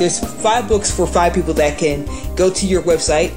there's 0.00 0.18
five 0.42 0.66
books 0.66 0.90
for 0.90 1.06
five 1.06 1.32
people 1.34 1.52
that 1.52 1.76
can 1.78 2.06
go 2.34 2.48
to 2.50 2.66
your 2.66 2.82
website, 2.82 3.30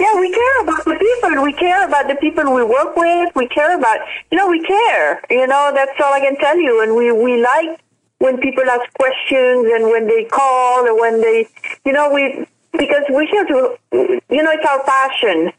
yeah, 0.00 0.18
we 0.18 0.32
care 0.32 0.62
about 0.62 0.82
the 0.86 0.96
people. 0.98 1.42
We 1.44 1.52
care 1.52 1.86
about 1.86 2.08
the 2.08 2.14
people 2.14 2.54
we 2.54 2.64
work 2.64 2.96
with. 2.96 3.30
We 3.36 3.46
care 3.48 3.76
about, 3.76 3.98
you 4.32 4.38
know, 4.38 4.48
we 4.48 4.62
care. 4.62 5.20
You 5.28 5.46
know, 5.46 5.72
that's 5.74 6.00
all 6.02 6.14
I 6.14 6.20
can 6.20 6.38
tell 6.38 6.58
you. 6.58 6.80
And 6.82 6.96
we, 6.96 7.12
we 7.12 7.42
like 7.42 7.78
when 8.20 8.38
people 8.38 8.64
ask 8.64 8.90
questions 8.94 9.70
and 9.74 9.90
when 9.90 10.08
they 10.08 10.24
call 10.24 10.86
and 10.86 10.98
when 10.98 11.20
they, 11.20 11.46
you 11.84 11.92
know, 11.92 12.10
we, 12.10 12.46
because 12.72 13.04
we 13.10 13.26
have 13.34 13.48
to, 13.48 13.76
you 13.92 14.42
know, 14.42 14.50
it's 14.50 14.64
our 14.66 14.82
passion. 14.84 15.52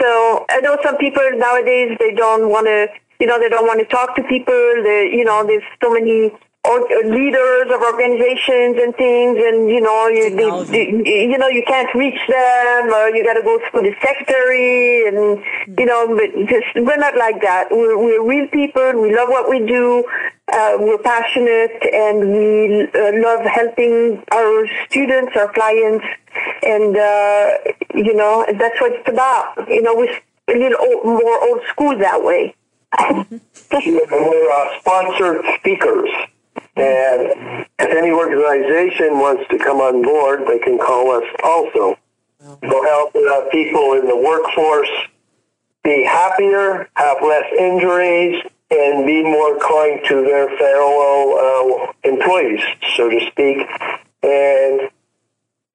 So 0.00 0.46
I 0.50 0.60
know 0.60 0.78
some 0.82 0.96
people 0.98 1.22
nowadays, 1.34 1.96
they 1.98 2.12
don't 2.14 2.50
want 2.50 2.66
to, 2.66 2.88
you 3.20 3.26
know, 3.26 3.38
they 3.38 3.48
don't 3.48 3.66
want 3.66 3.80
to 3.80 3.86
talk 3.86 4.16
to 4.16 4.22
people. 4.24 4.54
They, 4.82 5.10
you 5.12 5.24
know, 5.24 5.46
there's 5.46 5.64
so 5.82 5.92
many 5.92 6.32
or 6.66 6.80
leaders 7.04 7.70
of 7.70 7.80
organizations 7.80 8.76
and 8.82 8.94
things, 8.96 9.38
and 9.38 9.70
you 9.70 9.80
know, 9.80 10.08
you 10.08 10.34
they, 10.66 11.30
you 11.30 11.38
know, 11.38 11.48
you 11.48 11.62
can't 11.66 11.92
reach 11.94 12.18
them, 12.28 12.92
or 12.92 13.14
you 13.14 13.24
got 13.24 13.34
to 13.34 13.42
go 13.42 13.60
through 13.70 13.82
the 13.82 13.94
secretary, 14.02 15.06
and 15.06 15.78
you 15.78 15.86
know, 15.86 16.08
but 16.08 16.34
just 16.48 16.66
we're 16.74 16.96
not 16.96 17.16
like 17.16 17.40
that. 17.42 17.68
We're, 17.70 17.96
we're 17.96 18.26
real 18.26 18.48
people. 18.48 19.00
We 19.00 19.14
love 19.14 19.28
what 19.28 19.48
we 19.48 19.60
do. 19.64 20.04
Uh, 20.52 20.76
we're 20.78 20.98
passionate, 20.98 21.78
and 21.92 22.32
we 22.32 22.88
uh, 22.94 23.12
love 23.22 23.44
helping 23.46 24.22
our 24.32 24.66
students, 24.88 25.36
our 25.36 25.52
clients, 25.52 26.04
and 26.62 26.96
uh, 26.96 27.50
you 27.94 28.14
know, 28.14 28.44
that's 28.58 28.80
what 28.80 28.92
it's 28.92 29.08
about. 29.08 29.68
You 29.68 29.82
know, 29.82 29.94
we're 29.94 30.20
a 30.48 30.58
little 30.58 30.78
old, 30.80 31.04
more 31.04 31.48
old 31.48 31.60
school 31.68 31.98
that 31.98 32.22
way. 32.22 32.54
we're 33.00 34.50
uh, 34.50 34.80
sponsored 34.80 35.44
speakers. 35.58 36.10
And 36.76 37.66
if 37.78 37.90
any 37.90 38.10
organization 38.10 39.18
wants 39.18 39.48
to 39.50 39.58
come 39.58 39.78
on 39.78 40.02
board, 40.02 40.42
they 40.46 40.58
can 40.58 40.78
call 40.78 41.10
us 41.12 41.24
also. 41.42 41.98
We'll 42.62 42.84
help 42.84 43.16
uh, 43.16 43.48
people 43.50 43.94
in 43.94 44.06
the 44.06 44.16
workforce 44.16 44.90
be 45.82 46.04
happier, 46.04 46.88
have 46.94 47.16
less 47.22 47.44
injuries, 47.58 48.42
and 48.70 49.06
be 49.06 49.22
more 49.22 49.58
kind 49.58 50.00
to 50.06 50.22
their 50.22 50.48
fellow 50.58 51.86
uh, 51.88 51.92
employees, 52.04 52.60
so 52.96 53.08
to 53.08 53.20
speak. 53.30 53.66
And 54.22 54.90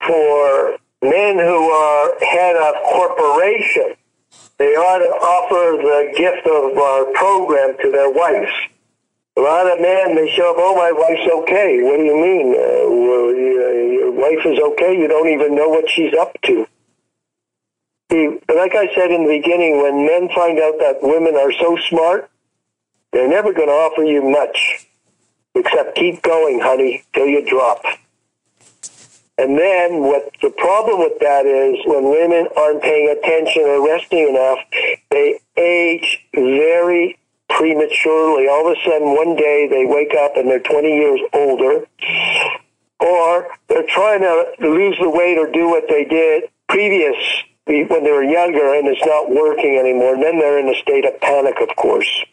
for 0.05 0.77
men 1.01 1.39
who 1.39 1.69
are 1.71 2.19
head 2.19 2.55
of 2.55 2.75
corporation, 2.83 3.95
they 4.57 4.75
ought 4.75 4.99
to 4.99 5.09
offer 5.09 5.81
the 5.81 6.13
gift 6.17 6.45
of 6.47 6.77
our 6.77 7.05
program 7.13 7.75
to 7.81 7.91
their 7.91 8.11
wives 8.11 8.51
a 9.37 9.41
lot 9.41 9.71
of 9.71 9.79
men, 9.79 10.15
they 10.15 10.29
show 10.29 10.51
up, 10.51 10.57
oh, 10.59 10.75
my 10.75 10.91
wife's 10.91 11.29
okay. 11.43 11.81
What 11.81 11.97
do 11.97 12.03
you 12.03 12.15
mean? 12.15 12.51
Uh, 12.51 12.91
well, 12.91 13.33
your 13.33 14.11
wife 14.11 14.45
is 14.45 14.59
okay? 14.59 14.97
You 14.97 15.07
don't 15.07 15.29
even 15.29 15.55
know 15.55 15.69
what 15.69 15.89
she's 15.89 16.13
up 16.13 16.35
to. 16.43 16.67
See, 18.11 18.27
like 18.53 18.75
I 18.75 18.93
said 18.93 19.09
in 19.09 19.23
the 19.23 19.39
beginning, 19.39 19.81
when 19.81 20.05
men 20.05 20.27
find 20.35 20.59
out 20.59 20.79
that 20.79 20.97
women 21.01 21.35
are 21.35 21.51
so 21.53 21.77
smart, 21.89 22.29
they're 23.13 23.29
never 23.29 23.53
going 23.53 23.69
to 23.69 23.73
offer 23.73 24.03
you 24.03 24.21
much 24.21 24.85
except 25.55 25.95
keep 25.95 26.21
going, 26.21 26.59
honey, 26.59 27.03
till 27.13 27.27
you 27.27 27.45
drop. 27.49 27.83
And 29.41 29.57
then 29.57 30.01
what 30.01 30.29
the 30.43 30.51
problem 30.51 30.99
with 30.99 31.17
that 31.19 31.47
is 31.47 31.81
when 31.85 32.03
women 32.03 32.47
aren't 32.55 32.83
paying 32.83 33.09
attention 33.09 33.63
or 33.63 33.83
resting 33.83 34.29
enough, 34.29 34.59
they 35.09 35.39
age 35.57 36.23
very 36.35 37.17
prematurely. 37.49 38.47
All 38.47 38.69
of 38.69 38.77
a 38.77 38.81
sudden, 38.85 39.15
one 39.15 39.35
day 39.35 39.67
they 39.67 39.85
wake 39.87 40.13
up 40.13 40.37
and 40.37 40.47
they're 40.47 40.59
20 40.59 40.87
years 40.87 41.21
older, 41.33 41.87
or 42.99 43.47
they're 43.67 43.87
trying 43.87 44.21
to 44.21 44.45
lose 44.59 44.95
the 45.01 45.09
weight 45.09 45.39
or 45.39 45.51
do 45.51 45.69
what 45.69 45.85
they 45.89 46.05
did 46.05 46.43
previous 46.69 47.15
when 47.65 48.03
they 48.03 48.11
were 48.11 48.23
younger 48.23 48.75
and 48.75 48.87
it's 48.87 49.03
not 49.05 49.31
working 49.31 49.79
anymore. 49.79 50.13
And 50.13 50.23
then 50.23 50.37
they're 50.37 50.59
in 50.59 50.69
a 50.69 50.77
state 50.79 51.05
of 51.05 51.19
panic, 51.19 51.55
of 51.61 51.75
course. 51.77 52.25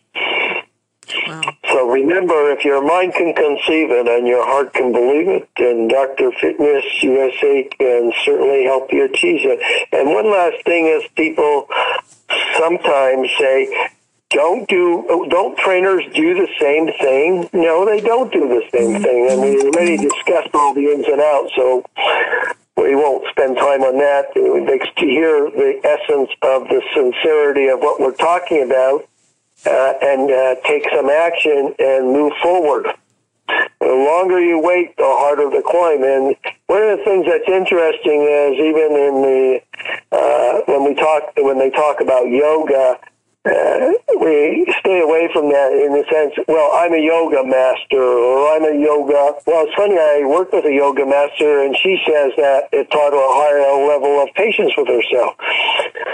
Remember, 2.00 2.50
if 2.52 2.64
your 2.64 2.80
mind 2.80 3.14
can 3.14 3.34
conceive 3.34 3.90
it 3.90 4.06
and 4.06 4.26
your 4.26 4.44
heart 4.44 4.72
can 4.72 4.92
believe 4.92 5.28
it, 5.28 5.48
then 5.58 5.88
Dr. 5.88 6.30
Fitness 6.32 6.84
USA 7.02 7.68
can 7.78 8.12
certainly 8.24 8.64
help 8.64 8.92
you 8.92 9.04
achieve 9.04 9.40
it. 9.44 9.60
And 9.92 10.10
one 10.10 10.30
last 10.30 10.64
thing 10.64 10.86
is 10.86 11.02
people 11.16 11.68
sometimes 12.56 13.28
say, 13.38 13.90
don't 14.30 14.68
do 14.68 15.26
don't 15.30 15.56
trainers 15.56 16.04
do 16.14 16.34
the 16.34 16.48
same 16.60 16.92
thing? 17.00 17.48
No, 17.54 17.86
they 17.86 18.00
don't 18.00 18.30
do 18.30 18.46
the 18.46 18.62
same 18.70 19.02
thing, 19.02 19.30
and 19.30 19.40
we 19.40 19.58
already 19.62 19.96
discussed 19.96 20.50
all 20.52 20.74
the 20.74 20.84
ins 20.84 21.06
and 21.06 21.20
outs. 21.20 21.52
So 21.56 21.84
we 22.76 22.94
won't 22.94 23.26
spend 23.30 23.56
time 23.56 23.82
on 23.82 23.96
that. 23.98 24.34
To 24.34 25.06
hear 25.06 25.50
the 25.50 25.80
essence 25.82 26.30
of 26.42 26.68
the 26.68 26.82
sincerity 26.94 27.68
of 27.68 27.80
what 27.80 28.00
we're 28.00 28.14
talking 28.14 28.62
about, 28.62 29.07
uh, 29.66 29.94
and 30.02 30.30
uh, 30.30 30.54
take 30.66 30.84
some 30.94 31.08
action 31.10 31.74
and 31.78 32.12
move 32.12 32.32
forward. 32.42 32.86
The 33.80 33.86
longer 33.86 34.40
you 34.40 34.60
wait, 34.60 34.96
the 34.96 35.04
harder 35.04 35.48
the 35.48 35.62
climb. 35.64 36.02
And 36.02 36.36
one 36.66 36.82
of 36.82 36.98
the 36.98 37.04
things 37.04 37.26
that's 37.26 37.48
interesting 37.48 38.22
is 38.22 38.54
even 38.60 38.92
in 38.92 39.14
the 39.22 39.60
uh, 40.12 40.60
when 40.66 40.84
we 40.84 40.94
talk 40.94 41.32
when 41.36 41.58
they 41.58 41.70
talk 41.70 42.00
about 42.00 42.28
yoga 42.28 42.98
uh, 43.48 43.92
we 44.20 44.66
stay 44.80 45.00
away 45.00 45.28
from 45.32 45.48
that 45.50 45.72
in 45.72 45.92
the 45.92 46.04
sense, 46.10 46.34
well, 46.48 46.70
I'm 46.74 46.92
a 46.92 47.00
yoga 47.00 47.44
master 47.44 48.02
or 48.02 48.48
I'm 48.56 48.64
a 48.64 48.76
yoga. 48.76 49.38
Well, 49.46 49.66
it's 49.66 49.74
funny, 49.74 49.96
I 49.96 50.24
worked 50.26 50.52
with 50.52 50.64
a 50.64 50.72
yoga 50.72 51.06
master 51.06 51.64
and 51.64 51.76
she 51.76 52.00
says 52.06 52.32
that 52.36 52.68
it 52.72 52.90
taught 52.90 53.12
her 53.12 53.18
a 53.18 53.34
higher 53.34 53.86
level 53.86 54.22
of 54.22 54.28
patience 54.34 54.72
with 54.76 54.88
herself. 54.88 55.36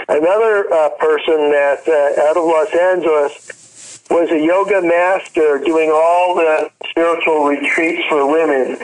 Another 0.07 0.71
uh, 0.71 0.89
person 0.99 1.51
that 1.51 1.83
uh, 1.87 2.29
out 2.29 2.37
of 2.37 2.45
Los 2.45 2.71
Angeles 2.73 4.01
was 4.09 4.31
a 4.31 4.39
yoga 4.39 4.81
master 4.81 5.59
doing 5.65 5.89
all 5.91 6.35
the 6.35 6.71
spiritual 6.89 7.45
retreats 7.45 8.03
for 8.07 8.31
women. 8.31 8.77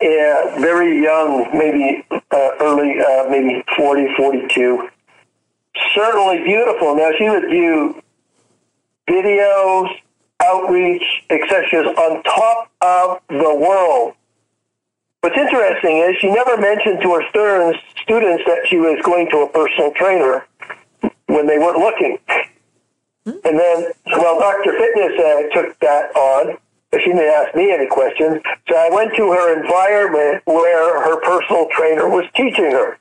Yeah, 0.00 0.58
very 0.60 1.00
young, 1.00 1.48
maybe 1.54 2.04
uh, 2.10 2.50
early, 2.60 3.00
uh, 3.00 3.30
maybe 3.30 3.64
40, 3.76 4.14
42 4.16 4.90
certainly 5.94 6.42
beautiful. 6.44 6.96
Now 6.96 7.10
she 7.18 7.28
would 7.28 7.50
do 7.50 8.02
videos, 9.08 9.88
outreach, 10.42 11.04
etc. 11.30 11.88
on 11.88 12.22
top 12.22 12.70
of 12.80 13.20
the 13.28 13.54
world. 13.54 14.14
What's 15.20 15.38
interesting 15.38 15.98
is 15.98 16.16
she 16.20 16.28
never 16.28 16.58
mentioned 16.58 17.00
to 17.02 17.14
her 17.14 17.22
students 17.30 18.44
that 18.46 18.66
she 18.68 18.76
was 18.76 19.00
going 19.04 19.30
to 19.30 19.38
a 19.38 19.48
personal 19.48 19.90
trainer 19.92 20.46
when 21.26 21.46
they 21.46 21.58
weren't 21.58 21.78
looking. 21.78 22.18
And 23.26 23.58
then, 23.58 23.86
well, 24.06 24.38
Dr. 24.38 24.72
Fitness 24.72 25.18
uh, 25.18 25.42
took 25.54 25.78
that 25.80 26.14
on, 26.14 26.58
but 26.90 27.00
she 27.00 27.06
didn't 27.06 27.24
ask 27.24 27.54
me 27.54 27.72
any 27.72 27.86
questions. 27.86 28.42
So 28.68 28.76
I 28.76 28.90
went 28.92 29.16
to 29.16 29.32
her 29.32 29.58
environment 29.58 30.42
where 30.44 31.02
her 31.02 31.20
personal 31.22 31.68
trainer 31.72 32.08
was 32.08 32.26
teaching 32.36 32.70
her. 32.72 32.98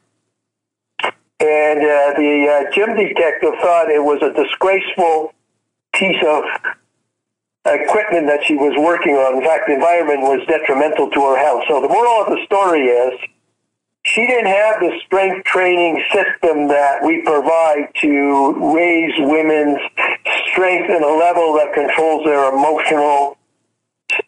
And 1.39 1.79
uh, 1.79 2.13
the 2.16 2.47
uh, 2.47 2.71
gym 2.73 2.95
detective 2.95 3.53
thought 3.61 3.89
it 3.89 4.03
was 4.03 4.21
a 4.21 4.31
disgraceful 4.33 5.33
piece 5.94 6.23
of 6.25 6.44
equipment 7.66 8.27
that 8.27 8.44
she 8.45 8.55
was 8.55 8.73
working 8.77 9.16
on. 9.16 9.38
In 9.38 9.43
fact, 9.43 9.67
the 9.67 9.73
environment 9.73 10.22
was 10.22 10.45
detrimental 10.47 11.09
to 11.09 11.19
her 11.22 11.38
health. 11.38 11.63
So 11.67 11.81
the 11.81 11.88
moral 11.88 12.23
of 12.23 12.27
the 12.27 12.45
story 12.45 12.87
is 12.87 13.19
she 14.03 14.28
didn't 14.28 14.52
have 14.52 14.79
the 14.81 14.99
strength 15.05 15.46
training 15.46 16.03
system 16.11 16.67
that 16.67 17.03
we 17.03 17.22
provide 17.22 17.87
to 18.02 18.75
raise 18.75 19.13
women's 19.17 19.79
strength 20.52 20.90
in 20.90 21.02
a 21.03 21.13
level 21.16 21.53
that 21.55 21.73
controls 21.73 22.25
their 22.25 22.53
emotional 22.53 23.37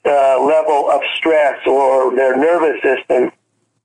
uh, 0.06 0.40
level 0.42 0.90
of 0.90 1.02
stress 1.18 1.60
or 1.68 2.16
their 2.16 2.38
nervous 2.38 2.82
system. 2.82 3.32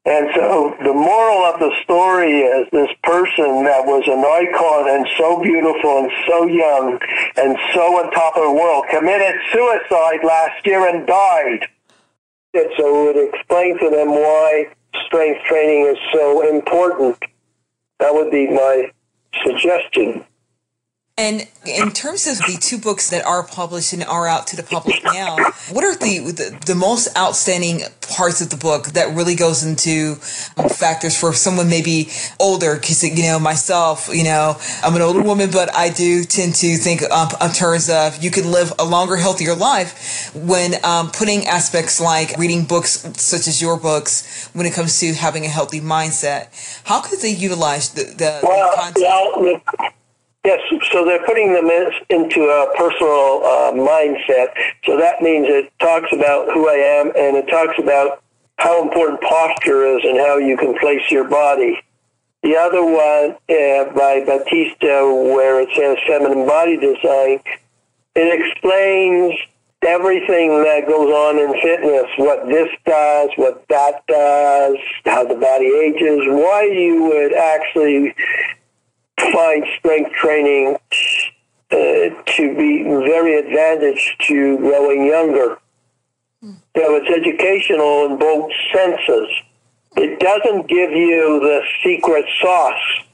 And 0.06 0.30
so 0.34 0.74
the 0.82 0.94
moral 0.94 1.44
of 1.44 1.60
the 1.60 1.70
story 1.84 2.40
is 2.40 2.66
this 2.72 2.88
person 3.02 3.64
that 3.64 3.84
was 3.84 4.02
an 4.08 4.24
icon 4.24 4.88
and 4.88 5.06
so 5.18 5.42
beautiful 5.42 5.98
and 5.98 6.10
so 6.26 6.46
young 6.46 6.98
and 7.36 7.56
so 7.74 8.00
on 8.00 8.10
top 8.10 8.34
of 8.36 8.44
the 8.44 8.52
world 8.52 8.86
committed 8.90 9.38
suicide 9.52 10.24
last 10.24 10.64
year 10.64 10.88
and 10.88 11.06
died. 11.06 11.68
And 12.54 12.70
so 12.78 13.10
it 13.10 13.14
would 13.14 13.34
explain 13.34 13.78
to 13.78 13.90
them 13.90 14.08
why 14.08 14.72
strength 15.06 15.44
training 15.44 15.86
is 15.86 15.98
so 16.12 16.48
important. 16.48 17.18
That 17.98 18.14
would 18.14 18.30
be 18.30 18.48
my 18.48 18.90
suggestion. 19.44 20.24
And 21.20 21.46
in 21.66 21.90
terms 21.90 22.26
of 22.26 22.38
the 22.38 22.56
two 22.58 22.78
books 22.78 23.10
that 23.10 23.26
are 23.26 23.42
published 23.46 23.92
and 23.92 24.02
are 24.04 24.26
out 24.26 24.46
to 24.46 24.56
the 24.56 24.62
public 24.62 25.04
now, 25.04 25.36
what 25.70 25.84
are 25.84 25.94
the, 25.94 26.32
the, 26.32 26.58
the 26.64 26.74
most 26.74 27.14
outstanding 27.14 27.82
parts 28.00 28.40
of 28.40 28.48
the 28.48 28.56
book 28.56 28.86
that 28.94 29.14
really 29.14 29.34
goes 29.34 29.62
into 29.62 30.14
factors 30.14 31.20
for 31.20 31.34
someone 31.34 31.68
maybe 31.68 32.08
older? 32.40 32.76
Because 32.76 33.04
you 33.04 33.22
know 33.24 33.38
myself, 33.38 34.08
you 34.10 34.24
know 34.24 34.56
I'm 34.82 34.96
an 34.96 35.02
older 35.02 35.22
woman, 35.22 35.50
but 35.50 35.68
I 35.76 35.90
do 35.90 36.24
tend 36.24 36.54
to 36.54 36.76
think 36.78 37.02
um, 37.10 37.28
in 37.42 37.52
terms 37.52 37.90
of 37.90 38.24
you 38.24 38.30
can 38.30 38.50
live 38.50 38.72
a 38.78 38.84
longer, 38.86 39.16
healthier 39.16 39.54
life 39.54 40.34
when 40.34 40.82
um, 40.86 41.10
putting 41.10 41.46
aspects 41.46 42.00
like 42.00 42.34
reading 42.38 42.64
books 42.64 43.06
such 43.20 43.46
as 43.46 43.60
your 43.60 43.78
books 43.78 44.48
when 44.54 44.64
it 44.64 44.72
comes 44.72 44.98
to 45.00 45.12
having 45.12 45.44
a 45.44 45.50
healthy 45.50 45.82
mindset. 45.82 46.48
How 46.84 47.02
could 47.02 47.20
they 47.20 47.32
utilize 47.32 47.90
the, 47.90 48.04
the 48.04 48.40
well, 48.42 48.74
content? 48.74 49.04
Well, 49.04 49.92
Yes, 50.44 50.60
so 50.90 51.04
they're 51.04 51.24
putting 51.26 51.52
them 51.52 51.66
in, 51.66 51.92
into 52.08 52.44
a 52.44 52.74
personal 52.74 53.44
uh, 53.44 53.72
mindset. 53.72 54.48
So 54.84 54.96
that 54.96 55.20
means 55.20 55.46
it 55.48 55.70
talks 55.78 56.08
about 56.12 56.50
who 56.52 56.68
I 56.68 56.76
am 56.76 57.08
and 57.08 57.36
it 57.36 57.46
talks 57.48 57.78
about 57.78 58.22
how 58.56 58.82
important 58.82 59.20
posture 59.20 59.84
is 59.84 60.04
and 60.04 60.18
how 60.18 60.38
you 60.38 60.56
can 60.56 60.78
place 60.78 61.10
your 61.10 61.28
body. 61.28 61.78
The 62.42 62.56
other 62.56 62.82
one 62.82 63.36
uh, 63.50 63.92
by 63.92 64.24
Batista, 64.24 65.04
where 65.12 65.60
it 65.60 65.68
says 65.76 65.98
feminine 66.06 66.46
body 66.46 66.78
design, 66.78 67.40
it 68.14 68.40
explains 68.40 69.38
everything 69.82 70.62
that 70.62 70.86
goes 70.86 71.12
on 71.12 71.38
in 71.38 71.52
fitness, 71.60 72.06
what 72.16 72.46
this 72.48 72.68
does, 72.86 73.30
what 73.36 73.66
that 73.68 74.06
does, 74.06 74.76
how 75.04 75.24
the 75.24 75.34
body 75.34 75.66
ages, 75.66 76.20
why 76.28 76.64
you 76.64 77.04
would 77.04 77.34
actually 77.34 78.14
find 79.32 79.64
strength 79.78 80.12
training 80.12 80.76
uh, 81.70 81.76
to 81.76 82.54
be 82.56 82.82
very 82.82 83.38
advantaged 83.38 84.22
to 84.28 84.58
growing 84.58 85.06
younger. 85.06 85.58
So 86.76 86.96
it's 86.96 87.10
educational 87.10 88.06
in 88.06 88.18
both 88.18 88.50
senses. 88.72 89.28
It 89.96 90.20
doesn't 90.20 90.68
give 90.68 90.92
you 90.92 91.40
the 91.40 91.60
secret 91.82 92.24
sauce 92.40 93.04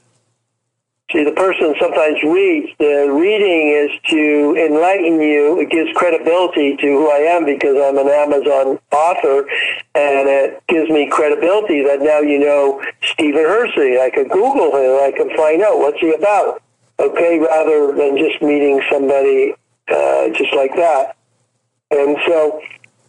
See, 1.11 1.23
the 1.23 1.31
person 1.31 1.73
sometimes 1.79 2.21
reads. 2.21 2.67
The 2.79 3.07
reading 3.09 3.69
is 3.71 3.91
to 4.11 4.57
enlighten 4.59 5.21
you. 5.21 5.57
It 5.61 5.69
gives 5.69 5.89
credibility 5.95 6.75
to 6.75 6.85
who 6.85 7.09
I 7.09 7.19
am 7.19 7.45
because 7.45 7.77
I'm 7.79 7.97
an 7.97 8.09
Amazon 8.09 8.77
author, 8.91 9.47
and 9.95 10.27
it 10.27 10.61
gives 10.67 10.89
me 10.89 11.07
credibility 11.09 11.81
that 11.83 12.01
now 12.01 12.19
you 12.19 12.39
know 12.39 12.83
Stephen 13.01 13.45
Hersey. 13.45 14.01
I 14.01 14.09
could 14.13 14.29
Google 14.29 14.75
him. 14.75 14.99
I 14.99 15.13
can 15.15 15.33
find 15.37 15.61
out 15.61 15.79
what's 15.79 15.99
he 16.01 16.13
about. 16.13 16.61
Okay, 16.99 17.39
rather 17.39 17.95
than 17.95 18.17
just 18.17 18.41
meeting 18.41 18.81
somebody 18.91 19.53
uh, 19.87 20.27
just 20.35 20.53
like 20.53 20.75
that. 20.75 21.15
And 21.89 22.17
so 22.27 22.61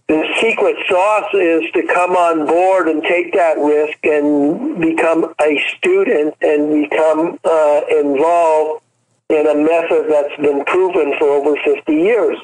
the 0.09 0.25
secret 0.41 0.77
sauce 0.89 1.35
is 1.35 1.71
to 1.73 1.87
come 1.87 2.13
on 2.13 2.47
board 2.47 2.89
and 2.89 3.03
take 3.03 3.33
that 3.35 3.59
risk 3.59 3.99
and 4.05 4.81
become 4.81 5.35
a 5.41 5.63
student 5.77 6.35
and 6.41 6.89
become 6.89 7.39
uh, 7.45 7.81
involved 7.91 8.83
in 9.29 9.47
a 9.47 9.55
method 9.55 10.07
that's 10.09 10.35
been 10.41 10.65
proven 10.65 11.15
for 11.19 11.29
over 11.29 11.57
50 11.63 11.93
years. 11.93 12.39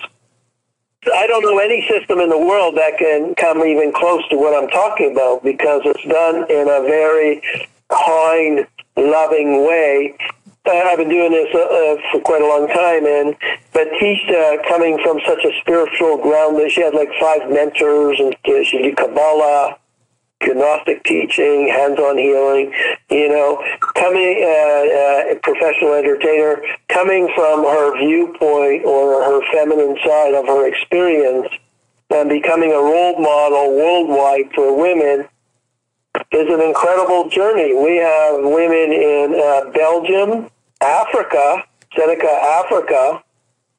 I 1.14 1.26
don't 1.26 1.42
know 1.42 1.58
any 1.58 1.86
system 1.88 2.20
in 2.20 2.28
the 2.28 2.38
world 2.38 2.76
that 2.76 2.98
can 2.98 3.34
come 3.34 3.64
even 3.64 3.92
close 3.92 4.26
to 4.28 4.36
what 4.36 4.54
I'm 4.54 4.68
talking 4.68 5.12
about 5.12 5.42
because 5.42 5.80
it's 5.84 6.04
done 6.04 6.50
in 6.50 6.68
a 6.68 6.82
very 6.82 7.42
kind, 7.90 8.66
loving 8.96 9.66
way 9.66 10.16
I've 10.66 10.96
been 10.96 11.10
doing 11.10 11.30
this 11.30 11.54
uh, 11.54 11.58
uh, 11.58 11.96
for 12.10 12.20
quite 12.20 12.40
a 12.40 12.46
long 12.46 12.66
time, 12.68 13.04
and 13.04 13.36
Batista, 13.72 14.62
coming 14.66 14.98
from 15.02 15.20
such 15.26 15.44
a 15.44 15.52
spiritual 15.60 16.16
ground, 16.16 16.56
that 16.56 16.70
she 16.70 16.80
had 16.80 16.94
like 16.94 17.10
five 17.20 17.50
mentors, 17.50 18.18
and 18.18 18.34
she 18.66 18.78
did 18.78 18.96
Kabbalah, 18.96 19.76
Gnostic 20.40 21.04
teaching, 21.04 21.68
hands-on 21.68 22.16
healing. 22.16 22.72
You 23.10 23.28
know, 23.28 23.62
coming 23.94 24.40
uh, 24.40 25.34
uh, 25.34 25.34
professional 25.42 25.94
entertainer, 25.94 26.62
coming 26.88 27.28
from 27.34 27.64
her 27.64 27.98
viewpoint 27.98 28.84
or 28.84 29.22
her 29.22 29.40
feminine 29.52 29.98
side 30.04 30.34
of 30.34 30.46
her 30.46 30.66
experience, 30.66 31.48
and 32.08 32.28
becoming 32.30 32.72
a 32.72 32.80
role 32.80 33.18
model 33.20 33.76
worldwide 33.76 34.50
for 34.54 34.74
women 34.80 35.28
is 36.32 36.48
an 36.48 36.60
incredible 36.60 37.28
journey. 37.28 37.74
We 37.74 37.96
have 37.96 38.40
women 38.40 38.92
in 38.92 39.34
uh, 39.34 39.70
Belgium, 39.72 40.50
Africa, 40.84 41.64
Senegal, 41.96 42.28
Africa, 42.28 43.22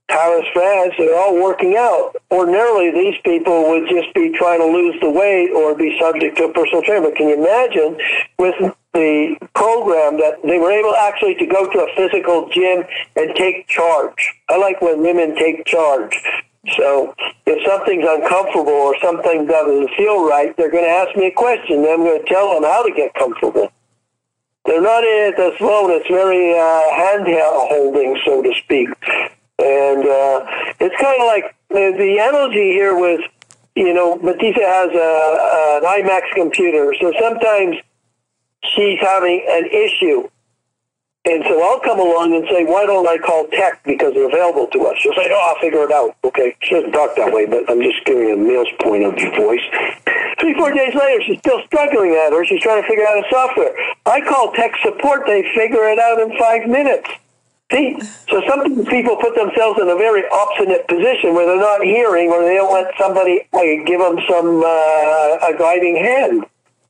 Paris, 0.07 0.45
France, 0.53 0.93
they're 0.97 1.17
all 1.17 1.41
working 1.41 1.75
out. 1.77 2.15
Ordinarily, 2.31 2.91
these 2.91 3.19
people 3.23 3.69
would 3.69 3.89
just 3.89 4.13
be 4.13 4.31
trying 4.37 4.59
to 4.59 4.65
lose 4.65 4.95
the 5.01 5.09
weight 5.09 5.51
or 5.51 5.75
be 5.75 5.97
subject 5.99 6.37
to 6.37 6.45
a 6.45 6.53
personal 6.53 6.83
trainer. 6.83 7.01
But 7.09 7.15
can 7.15 7.29
you 7.29 7.35
imagine 7.35 7.97
with 8.37 8.55
the 8.93 9.35
program 9.55 10.17
that 10.19 10.39
they 10.43 10.59
were 10.59 10.71
able 10.71 10.95
actually 10.95 11.35
to 11.35 11.45
go 11.47 11.69
to 11.71 11.79
a 11.79 11.95
physical 11.95 12.49
gym 12.49 12.83
and 13.15 13.35
take 13.35 13.67
charge? 13.67 14.35
I 14.47 14.57
like 14.57 14.79
when 14.81 15.01
women 15.01 15.35
take 15.35 15.65
charge. 15.65 16.21
So 16.77 17.13
if 17.45 17.65
something's 17.67 18.05
uncomfortable 18.07 18.69
or 18.69 18.95
something 19.01 19.45
doesn't 19.45 19.89
feel 19.97 20.27
right, 20.27 20.55
they're 20.57 20.71
going 20.71 20.83
to 20.83 20.89
ask 20.89 21.15
me 21.15 21.27
a 21.27 21.31
question. 21.31 21.81
Then 21.83 21.93
I'm 21.93 22.05
going 22.05 22.21
to 22.21 22.27
tell 22.27 22.53
them 22.53 22.63
how 22.63 22.83
to 22.83 22.91
get 22.91 23.13
comfortable. 23.15 23.71
They're 24.65 24.81
not 24.81 25.03
in 25.03 25.33
it 25.33 25.39
as 25.39 25.57
phone. 25.59 25.91
It's 25.91 26.07
very 26.07 26.57
uh, 26.57 27.67
holding, 27.69 28.19
so 28.25 28.41
to 28.41 28.53
speak. 28.63 28.89
And 29.59 30.01
uh, 30.05 30.45
it's 30.79 30.95
kind 31.01 31.21
of 31.21 31.27
like 31.27 31.55
the, 31.69 31.95
the 31.97 32.17
analogy 32.17 32.73
here 32.73 32.95
was, 32.95 33.21
you 33.75 33.93
know, 33.93 34.17
Batista 34.17 34.61
has 34.61 34.91
a, 34.91 35.77
an 35.77 36.03
iMac 36.03 36.33
computer, 36.33 36.93
so 36.99 37.13
sometimes 37.19 37.77
she's 38.63 38.99
having 38.99 39.45
an 39.47 39.65
issue 39.65 40.29
and 41.27 41.43
so 41.47 41.57
I'll 41.63 41.79
come 41.79 41.99
along 41.99 42.35
and 42.35 42.45
say, 42.47 42.65
why 42.65 42.85
don't 42.85 43.07
I 43.07 43.17
call 43.17 43.47
tech 43.47 43.83
because 43.83 44.13
they're 44.13 44.29
available 44.29 44.67
to 44.67 44.85
us? 44.85 44.97
She'll 44.99 45.13
say, 45.15 45.27
oh, 45.31 45.53
I'll 45.53 45.59
figure 45.59 45.81
it 45.81 45.91
out. 45.91 46.15
Okay, 46.23 46.55
she 46.61 46.75
doesn't 46.75 46.91
talk 46.91 47.15
that 47.15 47.33
way, 47.33 47.47
but 47.47 47.67
I'm 47.67 47.81
just 47.81 48.05
giving 48.05 48.29
a 48.31 48.37
male's 48.37 48.69
point 48.79 49.03
of 49.03 49.15
voice. 49.33 49.65
Three, 50.39 50.53
four 50.53 50.73
days 50.73 50.93
later, 50.93 51.23
she's 51.23 51.39
still 51.39 51.61
struggling 51.65 52.11
at 52.11 52.33
her. 52.33 52.45
She's 52.45 52.61
trying 52.61 52.81
to 52.81 52.87
figure 52.87 53.05
out 53.07 53.17
a 53.17 53.29
software. 53.29 53.73
I 54.05 54.21
call 54.21 54.51
tech 54.51 54.71
support. 54.83 55.23
They 55.25 55.43
figure 55.55 55.87
it 55.87 55.99
out 55.99 56.19
in 56.19 56.37
five 56.37 56.67
minutes. 56.67 57.09
See, 57.71 57.99
so 58.29 58.43
some 58.47 58.85
people 58.85 59.15
put 59.15 59.35
themselves 59.35 59.79
in 59.81 59.89
a 59.89 59.95
very 59.95 60.23
obstinate 60.31 60.87
position 60.87 61.33
where 61.33 61.47
they're 61.47 61.59
not 61.59 61.81
hearing 61.83 62.29
or 62.29 62.43
they 62.43 62.55
don't 62.55 62.71
let 62.71 62.93
somebody 62.97 63.41
give 63.51 63.99
them 63.99 64.19
some 64.29 64.61
uh, 64.61 65.49
a 65.49 65.55
guiding 65.57 65.95
hand. 65.95 66.45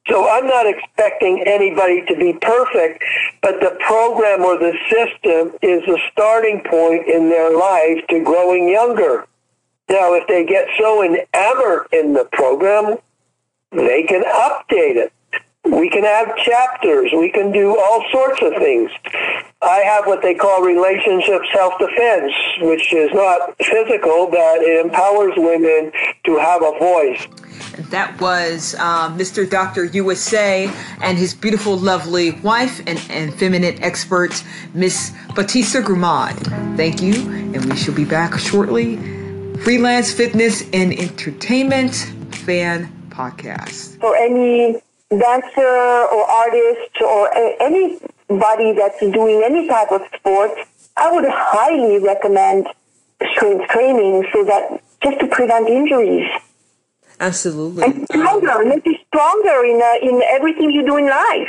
So 0.08 0.30
I'm 0.30 0.46
not 0.46 0.68
expecting 0.68 1.44
anybody 1.48 2.06
to 2.06 2.16
be 2.16 2.34
perfect, 2.34 3.04
but 3.42 3.60
the 3.62 3.78
program 3.80 4.42
or 4.42 4.58
the 4.58 4.78
system 4.90 5.58
is 5.62 5.82
a 5.88 5.98
starting 6.12 6.62
point 6.62 7.08
in 7.08 7.30
their 7.30 7.56
life 7.58 8.06
to 8.10 8.24
growing 8.24 8.70
younger. 8.70 9.26
Now, 9.90 10.14
if 10.14 10.28
they 10.28 10.46
get 10.46 10.68
so 10.78 11.04
enamored 11.04 11.88
in 11.92 12.14
the 12.14 12.26
program, 12.34 12.98
they 13.76 14.04
can 14.04 14.24
update 14.24 14.96
it. 14.96 15.12
We 15.66 15.90
can 15.90 16.04
have 16.04 16.36
chapters. 16.38 17.12
We 17.12 17.32
can 17.32 17.52
do 17.52 17.76
all 17.78 18.06
sorts 18.12 18.40
of 18.42 18.54
things. 18.54 18.92
I 19.62 19.80
have 19.80 20.06
what 20.06 20.22
they 20.22 20.36
call 20.36 20.62
relationship 20.62 21.42
self-defense, 21.52 22.34
which 22.62 22.94
is 22.94 23.10
not 23.14 23.56
physical, 23.58 24.28
but 24.30 24.62
it 24.62 24.86
empowers 24.86 25.34
women 25.38 25.92
to 26.26 26.38
have 26.38 26.62
a 26.62 26.78
voice. 26.78 27.28
That 27.90 28.20
was 28.22 28.76
uh, 28.78 29.10
Mr. 29.16 29.50
Dr. 29.50 29.86
USA 29.86 30.72
and 31.02 31.18
his 31.18 31.34
beautiful, 31.34 31.78
lovely 31.78 32.32
wife 32.42 32.80
and, 32.86 33.02
and 33.10 33.34
feminine 33.34 33.82
expert, 33.82 34.44
Miss 34.74 35.14
Batista 35.34 35.80
Gremaud. 35.82 36.36
Thank 36.78 37.02
you, 37.02 37.14
and 37.14 37.66
we 37.66 37.76
shall 37.76 37.96
be 37.96 38.06
back 38.06 38.38
shortly. 38.38 38.98
Freelance 39.58 40.12
Fitness 40.12 40.64
and 40.74 40.94
Entertainment 40.94 41.96
Fan 42.32 42.95
Podcast. 43.16 44.00
For 44.02 44.16
any 44.16 44.82
dancer 45.10 45.76
or 46.14 46.24
artist 46.30 47.02
or 47.02 47.34
anybody 47.62 48.74
that's 48.74 49.00
doing 49.00 49.42
any 49.44 49.68
type 49.68 49.92
of 49.92 50.02
sport, 50.16 50.52
I 50.98 51.12
would 51.12 51.26
highly 51.28 52.00
recommend 52.00 52.68
strength 53.32 53.70
training 53.70 54.28
so 54.34 54.44
that 54.44 54.82
just 55.02 55.20
to 55.20 55.28
prevent 55.28 55.70
injuries. 55.70 56.28
Absolutely. 57.20 57.84
And 57.84 58.06
stronger, 58.12 58.66
make 58.66 58.86
you 58.86 58.96
stronger 59.08 59.64
in, 59.64 59.82
uh, 59.82 60.10
in 60.10 60.22
everything 60.32 60.72
you 60.72 60.86
do 60.86 60.98
in 60.98 61.08
life. 61.08 61.48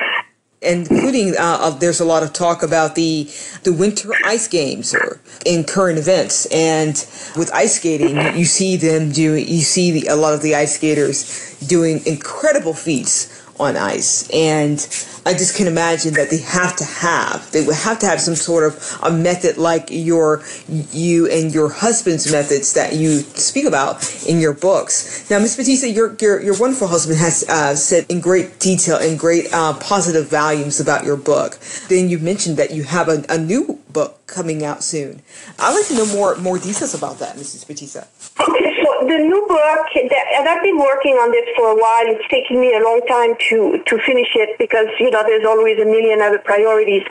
Including, 0.63 1.35
uh, 1.39 1.71
there's 1.71 2.01
a 2.01 2.05
lot 2.05 2.23
of 2.23 2.33
talk 2.33 2.63
about 2.63 2.95
the 2.95 3.31
the 3.63 3.73
winter 3.73 4.11
ice 4.25 4.49
games 4.49 4.95
or 4.95 5.21
in 5.45 5.65
current 5.65 5.99
events, 5.99 6.47
and 6.47 6.95
with 7.37 7.51
ice 7.53 7.77
skating, 7.77 8.17
you 8.37 8.47
see 8.47 8.77
them 8.77 9.13
do. 9.13 9.35
You 9.35 9.61
see 9.61 9.91
the, 9.91 10.07
a 10.07 10.17
lot 10.17 10.33
of 10.33 10.43
the 10.43 10.55
ice 10.55 10.77
skaters 10.77 11.59
doing 11.67 12.01
incredible 12.07 12.73
feats 12.73 13.29
on 13.61 13.77
ice. 13.77 14.29
And 14.31 14.79
I 15.27 15.33
just 15.33 15.57
can 15.57 15.67
imagine 15.67 16.15
that 16.15 16.31
they 16.31 16.39
have 16.39 16.77
to 16.77 16.85
have, 16.85 17.51
they 17.51 17.67
would 17.67 17.75
have 17.75 17.99
to 17.99 18.07
have 18.07 18.21
some 18.21 18.37
sort 18.37 18.63
of 18.63 18.99
a 19.03 19.11
method 19.11 19.59
like 19.59 19.89
your, 19.91 20.45
you 20.69 21.29
and 21.29 21.53
your 21.53 21.69
husband's 21.69 22.31
methods 22.31 22.75
that 22.75 22.95
you 22.95 23.19
speak 23.19 23.65
about 23.65 24.25
in 24.25 24.39
your 24.39 24.55
books. 24.55 25.29
Now, 25.29 25.41
Ms. 25.41 25.57
Batista, 25.57 25.89
your, 25.89 26.15
your, 26.21 26.41
your 26.41 26.57
wonderful 26.57 26.87
husband 26.87 27.19
has 27.19 27.45
uh, 27.49 27.75
said 27.75 28.07
in 28.09 28.21
great 28.21 28.61
detail 28.61 28.99
and 28.99 29.19
great 29.19 29.53
uh, 29.53 29.75
positive 29.81 30.31
volumes 30.31 30.79
about 30.79 31.05
your 31.05 31.17
book. 31.17 31.59
Then 31.89 32.09
you 32.09 32.21
mentioned 32.21 32.57
that 32.59 32.71
you 32.71 32.85
have 32.85 33.09
a, 33.09 33.25
a 33.29 33.37
new 33.37 33.81
book 33.97 34.21
coming 34.27 34.65
out 34.65 34.85
soon. 34.85 35.23
I'd 35.59 35.75
like 35.75 35.87
to 35.89 35.95
know 35.95 36.07
more, 36.15 36.37
more 36.37 36.59
details 36.59 36.95
about 36.95 37.19
that, 37.21 37.37
Mrs. 37.37 37.67
Batista. 37.67 38.05
Okay, 38.39 38.77
so 38.85 39.07
the 39.09 39.19
new 39.19 39.47
book, 39.49 39.87
and 39.97 40.49
I've 40.49 40.63
been 40.63 40.79
working 40.79 41.15
on 41.15 41.33
this 41.33 41.49
for 41.57 41.73
a 41.73 41.75
while. 41.75 42.05
It's 42.13 42.29
taking 42.29 42.61
me 42.61 42.75
a 42.77 42.83
long 42.85 43.01
time 43.09 43.35
to, 43.49 43.83
to 43.87 43.99
finish 44.05 44.29
it 44.35 44.59
because, 44.59 44.89
you 45.01 45.11
know, 45.11 45.16
there's 45.23 45.47
always 45.47 45.79
a 45.79 45.85
million 45.85 46.21
other 46.21 46.39
priorities. 46.39 47.05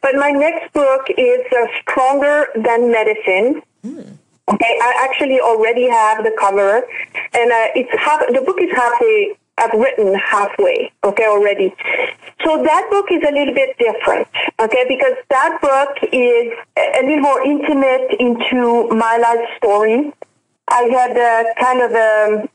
But 0.00 0.14
my 0.14 0.30
next 0.30 0.72
book 0.72 1.06
is 1.16 1.40
uh, 1.52 1.66
Stronger 1.82 2.46
Than 2.54 2.90
Medicine. 2.90 3.62
Hmm. 3.82 4.00
Okay, 4.48 4.78
I 4.82 5.08
actually 5.08 5.40
already 5.40 5.88
have 5.88 6.24
the 6.24 6.32
cover, 6.38 6.82
and 7.34 7.52
uh, 7.52 7.78
it's 7.78 7.90
half, 8.02 8.20
the 8.32 8.42
book 8.42 8.60
is 8.60 8.70
halfway. 8.74 9.36
I've 9.58 9.78
written 9.78 10.14
halfway, 10.14 10.90
okay, 11.04 11.26
already. 11.26 11.74
So 12.44 12.62
that 12.62 12.88
book 12.90 13.06
is 13.12 13.22
a 13.28 13.30
little 13.30 13.54
bit 13.54 13.76
different, 13.78 14.26
okay, 14.58 14.86
because 14.88 15.14
that 15.28 15.60
book 15.60 15.98
is 16.10 16.52
a 16.76 17.02
little 17.04 17.20
more 17.20 17.42
intimate 17.44 18.16
into 18.18 18.88
my 18.88 19.18
life 19.18 19.46
story. 19.58 20.12
I 20.66 20.82
had 20.84 21.16
a 21.16 21.54
kind 21.60 21.82
of 21.82 21.92
a, 21.92 22.48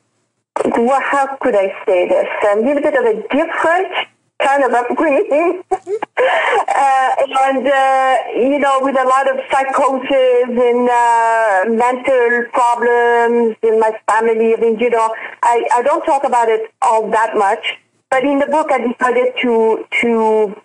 how 1.01 1.37
could 1.39 1.55
I 1.55 1.67
say 1.85 2.09
this? 2.09 2.27
A 2.51 2.55
little 2.55 2.81
bit 2.81 2.95
of 2.95 3.05
a 3.05 3.21
different 3.29 4.07
kind 4.41 4.63
of 4.63 4.71
upbringing. 4.73 5.63
uh, 5.71 7.09
and, 7.43 7.67
uh, 7.67 8.17
you 8.35 8.59
know, 8.59 8.79
with 8.81 8.97
a 8.97 9.03
lot 9.03 9.29
of 9.29 9.39
psychosis 9.51 10.49
and 10.49 10.89
uh, 10.89 11.65
mental 11.69 12.45
problems 12.53 13.55
in 13.63 13.79
my 13.79 13.91
family. 14.09 14.55
I 14.55 14.59
mean, 14.59 14.79
you 14.79 14.89
know, 14.89 15.13
I, 15.43 15.67
I 15.73 15.81
don't 15.83 16.05
talk 16.05 16.23
about 16.23 16.49
it 16.49 16.71
all 16.81 17.09
that 17.11 17.35
much. 17.35 17.77
But 18.09 18.23
in 18.23 18.39
the 18.39 18.45
book, 18.45 18.71
I 18.71 18.79
decided 18.79 19.33
to, 19.41 19.85
to 20.01 20.55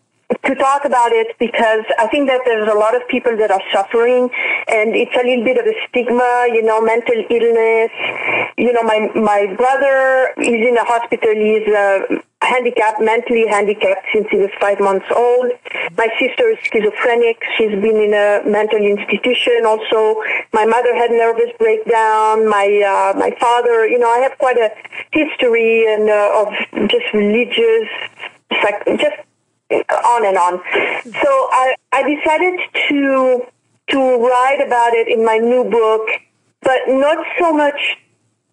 to 0.44 0.54
talk 0.54 0.84
about 0.84 1.12
it 1.12 1.36
because 1.38 1.84
I 1.98 2.06
think 2.06 2.28
that 2.28 2.42
there's 2.44 2.68
a 2.68 2.74
lot 2.78 2.94
of 2.94 3.06
people 3.08 3.36
that 3.36 3.50
are 3.50 3.62
suffering 3.72 4.30
and 4.68 4.94
it's 4.94 5.14
a 5.14 5.26
little 5.26 5.44
bit 5.44 5.58
of 5.58 5.66
a 5.66 5.74
stigma, 5.88 6.46
you 6.52 6.62
know, 6.62 6.80
mental 6.80 7.18
illness. 7.28 7.90
You 8.56 8.72
know, 8.72 8.82
my, 8.82 9.10
my 9.14 9.52
brother 9.56 10.32
is 10.38 10.60
in 10.68 10.76
a 10.76 10.84
hospital. 10.84 11.34
He's 11.34 11.66
uh, 11.68 12.22
handicapped, 12.50 13.00
mentally 13.00 13.46
handicapped 13.46 14.06
since 14.12 14.26
he 14.30 14.38
was 14.38 14.50
five 14.60 14.80
months 14.80 15.06
old. 15.14 15.52
My 15.96 16.08
sister 16.18 16.50
is 16.50 16.58
schizophrenic. 16.66 17.38
She's 17.56 17.74
been 17.86 17.98
in 18.06 18.12
a 18.12 18.42
mental 18.44 18.82
institution 18.82 19.62
also. 19.64 20.20
My 20.52 20.66
mother 20.66 20.92
had 20.94 21.10
nervous 21.10 21.52
breakdown. 21.58 22.48
My, 22.48 22.66
uh, 22.66 23.18
my 23.18 23.30
father, 23.38 23.86
you 23.86 23.98
know, 23.98 24.10
I 24.10 24.18
have 24.26 24.36
quite 24.38 24.58
a 24.58 24.70
history 25.12 25.86
and 25.86 26.10
uh, 26.10 26.42
of 26.42 26.48
just 26.90 27.06
religious, 27.14 27.88
just 28.98 29.18
on 29.70 30.26
and 30.26 30.36
on. 30.36 30.60
So 31.22 31.30
I, 31.62 31.74
I 31.92 32.02
decided 32.02 32.60
to 32.88 33.46
to 33.90 33.98
write 33.98 34.62
about 34.64 34.92
it 34.94 35.08
in 35.08 35.24
my 35.24 35.38
new 35.38 35.64
book, 35.64 36.06
but 36.62 36.78
not 36.86 37.18
so 37.40 37.52
much, 37.52 37.80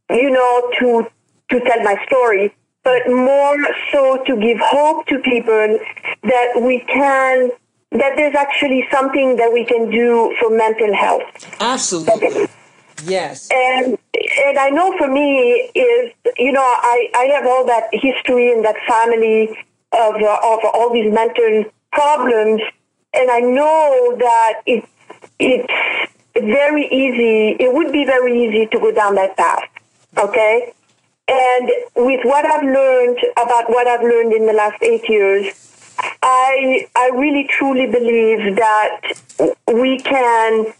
you 0.09 0.31
know, 0.31 0.71
to 0.79 1.07
to 1.51 1.59
tell 1.61 1.83
my 1.83 1.95
story, 2.05 2.53
but 2.87 3.03
more 3.11 3.57
so 3.91 4.01
to 4.27 4.33
give 4.37 4.57
hope 4.61 5.05
to 5.07 5.19
people 5.19 5.79
that 6.23 6.49
we 6.61 6.79
can 6.87 7.49
that 7.91 8.13
there's 8.15 8.35
actually 8.35 8.85
something 8.91 9.35
that 9.37 9.51
we 9.51 9.63
can 9.65 9.89
do 9.89 10.35
for 10.39 10.49
mental 10.49 10.93
health. 10.93 11.27
Absolutely. 11.59 12.47
Yes. 13.05 13.49
And 13.51 13.97
and 14.45 14.57
I 14.57 14.69
know 14.69 14.97
for 14.97 15.07
me 15.07 15.69
is 15.75 16.13
you 16.37 16.51
know 16.51 16.67
I 16.93 16.97
I 17.15 17.25
have 17.35 17.45
all 17.45 17.65
that 17.65 17.89
history 17.91 18.51
and 18.53 18.63
that 18.63 18.77
family 18.87 19.41
of, 19.93 20.15
of 20.15 20.59
all 20.73 20.91
these 20.93 21.11
mental 21.13 21.65
problems. 21.91 22.61
And 23.13 23.31
I 23.31 23.39
know 23.39 24.15
that 24.19 24.61
it, 24.65 24.87
it's 25.39 26.11
very 26.35 26.85
easy, 26.87 27.55
it 27.59 27.73
would 27.73 27.91
be 27.91 28.05
very 28.05 28.33
easy 28.43 28.67
to 28.67 28.79
go 28.79 28.91
down 28.91 29.15
that 29.15 29.35
path. 29.37 29.63
Okay? 30.17 30.73
And 31.27 31.69
with 31.95 32.21
what 32.23 32.45
I've 32.45 32.63
learned 32.63 33.19
about 33.35 33.69
what 33.69 33.87
I've 33.87 34.01
learned 34.01 34.33
in 34.33 34.45
the 34.45 34.53
last 34.53 34.81
eight 34.81 35.07
years, 35.09 35.53
I, 36.23 36.87
I 36.95 37.09
really 37.13 37.47
truly 37.49 37.87
believe 37.87 38.55
that 38.55 39.01
we 39.67 39.99
can 39.99 40.73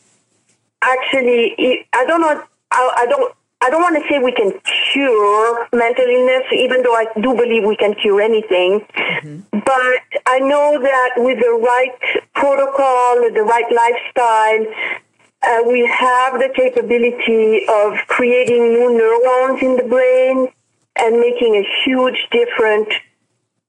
actually, 0.82 1.86
I 1.94 2.06
don't 2.06 2.22
know, 2.22 2.44
I, 2.72 2.94
I 2.98 3.06
don't, 3.08 3.34
I 3.60 3.70
don't 3.72 3.82
want 3.82 4.02
to 4.02 4.08
say 4.08 4.20
we 4.20 4.32
can 4.32 4.54
cure 4.94 5.68
mental 5.74 6.06
illness, 6.06 6.44
even 6.54 6.84
though 6.84 6.94
I 6.94 7.08
do 7.16 7.34
believe 7.34 7.64
we 7.64 7.76
can 7.76 7.96
cure 7.96 8.22
anything. 8.22 8.86
Mm-hmm. 8.96 9.60
But 9.66 10.22
I 10.28 10.40
know 10.40 10.80
that 10.80 11.10
with 11.18 11.40
the 11.40 11.52
right 11.52 12.24
protocol, 12.36 13.16
the 13.34 13.42
right 13.42 13.66
lifestyle, 13.72 15.02
uh, 15.44 15.64
we 15.68 15.86
have 15.86 16.34
the 16.34 16.50
capability 16.56 17.66
of 17.68 17.94
creating 18.08 18.74
new 18.74 18.98
neurons 18.98 19.62
in 19.62 19.78
the 19.78 19.84
brain 19.84 20.48
and 20.98 21.20
making 21.20 21.56
a 21.56 21.66
huge 21.86 22.28
difference 22.32 22.90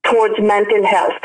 towards 0.03 0.39
mental 0.39 0.85
health. 0.85 1.21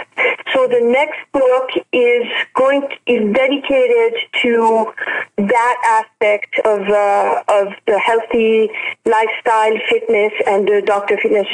So 0.53 0.67
the 0.67 0.81
next 0.81 1.19
book 1.33 1.71
is 1.93 2.27
going 2.55 2.83
to, 2.83 2.97
is 3.07 3.35
dedicated 3.35 4.21
to 4.43 4.93
that 5.39 6.05
aspect 6.05 6.59
of 6.65 6.81
uh, 6.89 7.43
of 7.49 7.73
the 7.87 7.99
healthy 7.99 8.69
lifestyle, 9.07 9.79
fitness, 9.89 10.33
and 10.47 10.69
the 10.69 10.83
Dr. 10.85 11.17
Fitness 11.23 11.47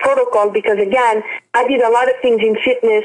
protocol. 0.00 0.50
Because 0.50 0.78
again, 0.78 1.22
I 1.54 1.68
did 1.68 1.80
a 1.80 1.90
lot 1.90 2.08
of 2.08 2.16
things 2.20 2.40
in 2.42 2.56
fitness 2.64 3.04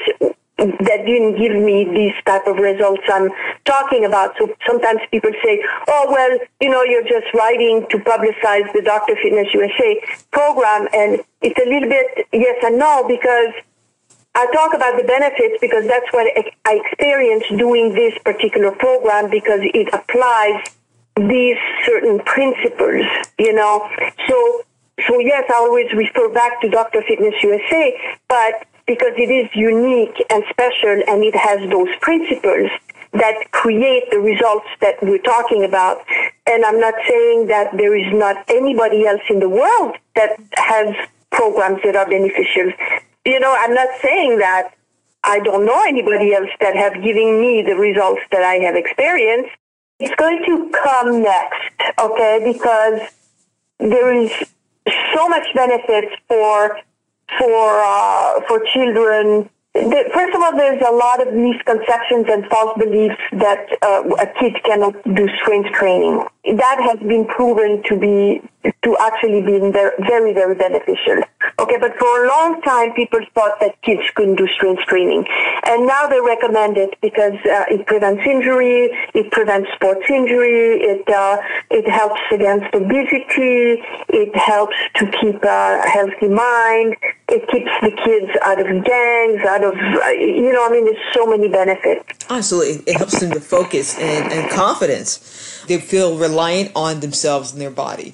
that 0.58 1.06
didn't 1.06 1.38
give 1.38 1.54
me 1.54 1.86
these 1.86 2.14
type 2.26 2.48
of 2.48 2.58
results 2.58 3.04
I'm 3.14 3.30
talking 3.66 4.06
about. 4.06 4.36
So 4.40 4.50
sometimes 4.66 5.02
people 5.12 5.32
say, 5.44 5.64
oh, 5.88 6.08
well, 6.10 6.40
you 6.60 6.70
know, 6.70 6.84
you're 6.84 7.04
just 7.04 7.32
writing 7.34 7.86
to 7.92 7.98
publicize 8.00 8.72
the 8.74 8.82
Dr. 8.84 9.16
Fitness 9.22 9.54
USA 9.54 10.02
program. 10.32 10.88
And 10.94 11.22
it's 11.42 11.60
a 11.60 11.70
little 11.70 11.90
bit 11.90 12.28
yes 12.34 12.58
and 12.64 12.80
no 12.80 13.06
because 13.08 13.54
I 14.34 14.46
talk 14.54 14.74
about 14.74 14.98
the 14.98 15.04
benefits 15.04 15.58
because 15.62 15.88
that's 15.88 16.12
what 16.12 16.28
I 16.66 16.82
experienced 16.86 17.50
doing 17.58 17.94
this 17.94 18.14
particular 18.24 18.72
program 18.72 19.30
because 19.30 19.62
it 19.62 19.90
applies 19.94 20.62
these 21.18 21.58
certain 21.86 22.20
principles, 22.20 23.06
you 23.40 23.54
know. 23.54 23.90
So, 24.28 24.62
so 25.08 25.20
yes, 25.20 25.46
I 25.50 25.56
always 25.56 25.92
refer 25.94 26.30
back 26.30 26.62
to 26.62 26.70
Dr. 26.70 27.02
Fitness 27.08 27.34
USA, 27.42 28.00
but 28.28 28.68
because 28.88 29.14
it 29.18 29.30
is 29.30 29.50
unique 29.54 30.16
and 30.30 30.44
special 30.50 31.04
and 31.08 31.24
it 31.24 31.36
has 31.36 31.60
those 31.70 31.90
principles 32.00 32.72
that 33.14 33.52
create 33.52 34.10
the 34.12 34.20
results 34.20 34.68
that 34.82 34.96
we're 35.02 35.18
talking 35.20 35.64
about. 35.64 36.04
And 36.46 36.64
I'm 36.64 36.80
not 36.80 36.94
saying 37.08 37.48
that 37.48 37.76
there 37.76 37.96
is 37.96 38.12
not 38.14 38.44
anybody 38.48 39.06
else 39.06 39.22
in 39.30 39.40
the 39.40 39.50
world 39.50 39.96
that 40.16 40.40
has 40.56 40.96
programs 41.32 41.82
that 41.84 41.96
are 41.96 42.10
beneficial. 42.10 42.72
You 43.26 43.40
know, 43.40 43.56
I'm 43.60 43.74
not 43.74 43.90
saying 44.02 44.40
that 44.40 44.74
I 45.24 45.40
don't 45.40 45.66
know 45.66 45.84
anybody 45.86 46.34
else 46.34 46.50
that 46.62 46.76
have 46.76 46.94
given 47.04 47.42
me 47.42 47.62
the 47.62 47.76
results 47.76 48.22
that 48.32 48.44
I 48.44 48.56
have 48.64 48.76
experienced. 48.76 49.52
It's 50.00 50.16
going 50.16 50.44
to 50.46 50.70
come 50.84 51.24
next, 51.24 52.00
okay, 52.00 52.40
because 52.54 53.02
there 53.80 54.14
is 54.14 54.32
so 55.14 55.28
much 55.28 55.48
benefits 55.54 56.16
for 56.28 56.80
for 57.38 57.82
uh, 57.84 58.42
for 58.48 58.64
children. 58.74 59.50
First 59.74 60.36
of 60.36 60.42
all, 60.42 60.56
there's 60.58 60.82
a 60.82 60.92
lot 60.92 61.26
of 61.26 61.34
misconceptions 61.34 62.26
and 62.30 62.46
false 62.48 62.78
beliefs 62.80 63.22
that 63.34 63.68
uh, 63.84 64.04
a 64.20 64.26
kid 64.40 64.56
cannot 64.64 64.96
do 65.04 65.28
strength 65.42 65.72
training. 65.74 66.26
That 66.56 66.80
has 66.80 67.00
been 67.00 67.26
proven 67.26 67.84
to 67.84 68.00
be 68.00 68.42
to 68.84 68.98
actually 69.00 69.42
be 69.42 69.60
very, 69.72 70.34
very 70.34 70.56
beneficial. 70.56 71.24
Okay, 71.60 71.78
but 71.80 71.98
for 71.98 72.26
a 72.26 72.28
long 72.28 72.62
time, 72.62 72.94
people 72.94 73.20
thought 73.34 73.60
that 73.60 73.82
kids 73.82 74.02
couldn't 74.16 74.36
do 74.36 74.48
strength 74.48 74.84
training. 74.84 75.26
And 75.66 75.88
now 75.88 76.08
they 76.08 76.20
recommend 76.20 76.78
it 76.78 76.96
because 77.02 77.34
uh, 77.46 77.66
it 77.70 77.86
prevents 77.88 78.22
injury, 78.26 78.90
it 79.14 79.32
prevents 79.32 79.70
sports 79.74 80.06
injury, 80.10 80.80
it, 80.82 81.08
uh, 81.10 81.38
it 81.72 81.90
helps 81.90 82.22
against 82.32 82.74
obesity, 82.74 83.82
it 84.10 84.36
helps 84.36 84.76
to 84.96 85.10
keep 85.20 85.44
a 85.44 85.82
healthy 85.88 86.28
mind, 86.28 86.96
it 87.30 87.48
keeps 87.50 87.72
the 87.82 87.92
kids 87.92 88.32
out 88.44 88.60
of 88.60 88.68
gangs, 88.86 89.42
out 89.44 89.64
of, 89.64 89.74
uh, 89.74 90.10
you 90.10 90.52
know, 90.54 90.66
I 90.66 90.70
mean, 90.72 90.86
there's 90.86 91.14
so 91.14 91.26
many 91.26 91.50
benefits. 91.50 92.04
Absolutely. 92.30 92.84
It 92.92 92.98
helps 92.98 93.20
them 93.20 93.32
to 93.32 93.42
focus 93.42 93.98
and, 93.98 94.32
and 94.32 94.50
confidence. 94.52 95.64
They 95.68 95.80
feel 95.80 96.18
reliant 96.38 96.72
on 96.76 97.00
themselves 97.00 97.52
and 97.52 97.60
their 97.60 97.72
body 97.72 98.14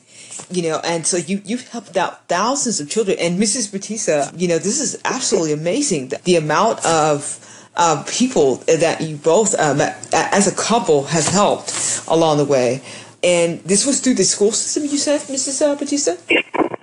you 0.50 0.64
know, 0.64 0.80
and 0.84 1.06
so 1.06 1.18
you 1.18 1.42
you've 1.46 1.68
helped 1.70 1.96
out 1.96 2.28
thousands 2.28 2.80
of 2.80 2.90
children. 2.90 3.18
And 3.20 3.40
Mrs. 3.40 3.72
Batista, 3.72 4.32
you 4.36 4.48
know, 4.48 4.58
this 4.58 4.80
is 4.80 5.00
absolutely 5.06 5.54
amazing. 5.54 6.10
The, 6.10 6.18
the 6.24 6.36
amount 6.36 6.84
of 6.86 7.40
uh, 7.76 8.04
people 8.08 8.58
that 8.68 9.02
you 9.02 9.16
both, 9.18 9.58
um, 9.60 9.80
as 10.12 10.48
a 10.48 10.56
couple, 10.56 11.04
have 11.06 11.28
helped 11.28 12.04
along 12.08 12.38
the 12.38 12.46
way. 12.46 12.82
And 13.24 13.60
this 13.62 13.86
was 13.86 14.00
through 14.02 14.16
the 14.16 14.24
school 14.24 14.52
system, 14.52 14.84
you 14.84 14.98
said, 14.98 15.22
Mrs. 15.22 15.62
Uh, 15.62 15.76
Batista? 15.76 16.12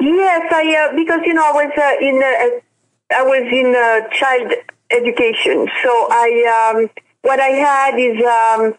Yes, 0.01 0.43
I 0.53 0.65
uh, 0.81 0.97
because 0.97 1.21
you 1.27 1.35
know 1.35 1.45
I 1.45 1.53
was 1.53 1.73
uh, 1.77 2.09
in 2.09 2.17
uh, 2.23 3.19
I 3.19 3.23
was 3.23 3.45
in 3.61 3.69
uh, 3.75 4.09
child 4.15 4.53
education, 4.91 5.69
so 5.83 5.91
I 6.11 6.29
um, 6.57 6.91
what 7.23 7.41
I 7.41 7.53
had 7.69 7.99
is 7.99 8.17
um, 8.39 8.75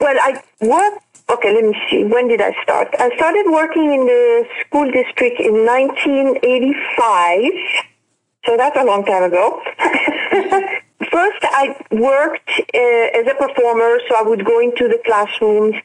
well 0.00 0.16
I 0.20 0.42
worked. 0.60 1.09
Okay, 1.30 1.54
let 1.54 1.64
me 1.64 1.78
see. 1.88 2.02
When 2.02 2.26
did 2.26 2.40
I 2.40 2.52
start? 2.64 2.88
I 2.98 3.14
started 3.14 3.46
working 3.48 3.92
in 3.92 4.04
the 4.04 4.48
school 4.66 4.90
district 4.90 5.38
in 5.38 5.64
1985, 5.64 7.52
so 8.44 8.56
that's 8.56 8.76
a 8.76 8.82
long 8.82 9.04
time 9.04 9.22
ago. 9.22 9.62
First, 11.12 11.44
I 11.44 11.76
worked 11.92 12.50
uh, 12.74 13.06
as 13.14 13.28
a 13.28 13.36
performer, 13.38 14.00
so 14.08 14.16
I 14.18 14.22
would 14.22 14.44
go 14.44 14.58
into 14.58 14.88
the 14.88 14.98
classrooms 15.06 15.76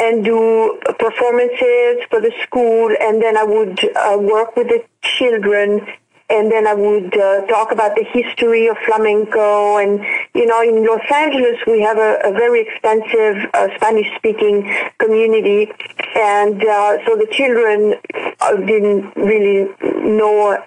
and 0.00 0.24
do 0.24 0.78
performances 1.00 2.04
for 2.08 2.20
the 2.20 2.30
school, 2.44 2.94
and 3.00 3.20
then 3.20 3.36
I 3.36 3.42
would 3.42 3.80
uh, 3.96 4.16
work 4.20 4.54
with 4.54 4.68
the 4.68 4.84
children, 5.02 5.84
and 6.30 6.50
then 6.50 6.66
I 6.66 6.74
would 6.74 7.16
uh, 7.16 7.46
talk 7.46 7.72
about 7.72 7.94
the 7.94 8.04
history 8.04 8.66
of 8.68 8.76
flamenco. 8.86 9.76
And 9.76 10.04
you 10.34 10.46
know, 10.46 10.62
in 10.62 10.84
Los 10.86 11.00
Angeles, 11.12 11.58
we 11.66 11.82
have 11.82 11.98
a, 11.98 12.18
a 12.24 12.32
very 12.32 12.66
extensive 12.66 13.50
uh, 13.54 13.68
Spanish-speaking 13.76 14.70
community, 14.98 15.70
and 16.16 16.62
uh, 16.62 17.04
so 17.06 17.16
the 17.16 17.28
children 17.30 17.94
uh, 18.40 18.56
didn't 18.56 19.14
really 19.16 19.68
know. 19.82 20.62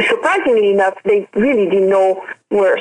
Surprisingly 0.00 0.72
enough, 0.72 0.94
they 1.04 1.28
really 1.34 1.68
didn't 1.68 1.88
know 1.88 2.24
where 2.48 2.78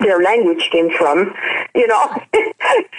their 0.00 0.20
language 0.22 0.68
came 0.70 0.90
from, 0.90 1.34
you 1.74 1.86
know. 1.86 2.04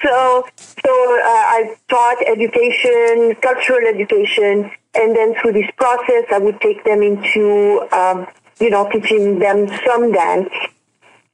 so, 0.04 0.46
so 0.58 0.92
uh, 0.92 1.44
I 1.56 1.76
taught 1.90 2.18
education, 2.26 3.36
cultural 3.42 3.88
education, 3.88 4.72
and 4.96 5.16
then 5.16 5.36
through 5.42 5.54
this 5.54 5.70
process, 5.78 6.26
I 6.32 6.38
would 6.38 6.60
take 6.62 6.84
them 6.84 7.02
into, 7.02 7.88
um, 7.92 8.28
you 8.60 8.70
know, 8.70 8.90
teaching 8.92 9.40
them 9.40 9.68
some 9.86 10.12
dance. 10.12 10.50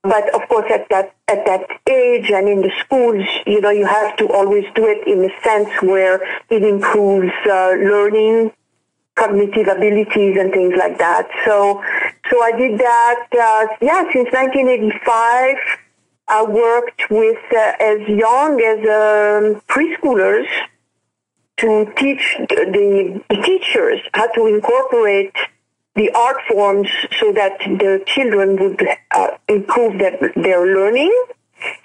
But 0.01 0.33
of 0.33 0.47
course, 0.47 0.71
at 0.71 0.87
that 0.89 1.13
at 1.27 1.45
that 1.45 1.67
age 1.89 2.31
and 2.31 2.47
in 2.47 2.61
the 2.61 2.71
schools, 2.79 3.25
you 3.45 3.59
know, 3.59 3.69
you 3.69 3.85
have 3.85 4.15
to 4.17 4.29
always 4.31 4.63
do 4.73 4.87
it 4.87 5.05
in 5.05 5.25
a 5.25 5.43
sense 5.43 5.69
where 5.81 6.21
it 6.49 6.63
improves 6.63 7.33
uh, 7.45 7.71
learning 7.71 8.53
cognitive 9.15 9.67
abilities 9.67 10.37
and 10.39 10.53
things 10.53 10.73
like 10.77 10.97
that. 10.97 11.27
So, 11.43 11.83
so 12.31 12.41
I 12.41 12.51
did 12.57 12.79
that, 12.79 13.27
uh, 13.33 13.75
yeah, 13.81 14.03
since 14.13 14.31
1985. 14.31 15.55
I 16.31 16.43
worked 16.43 17.09
with 17.09 17.43
uh, 17.51 17.73
as 17.81 18.07
young 18.07 18.61
as 18.61 18.79
um, 18.85 19.61
preschoolers 19.67 20.47
to 21.61 21.91
teach 21.97 22.37
the, 22.49 23.21
teachers 23.43 23.99
how 24.13 24.27
to 24.33 24.47
incorporate 24.47 25.35
the 25.95 26.09
art 26.11 26.37
forms 26.47 26.89
so 27.19 27.31
that 27.33 27.59
the 27.59 28.01
children 28.05 28.55
would 28.57 28.81
uh, 29.11 29.27
improve 29.47 29.99
their, 29.99 30.17
their 30.35 30.65
learning. 30.65 31.13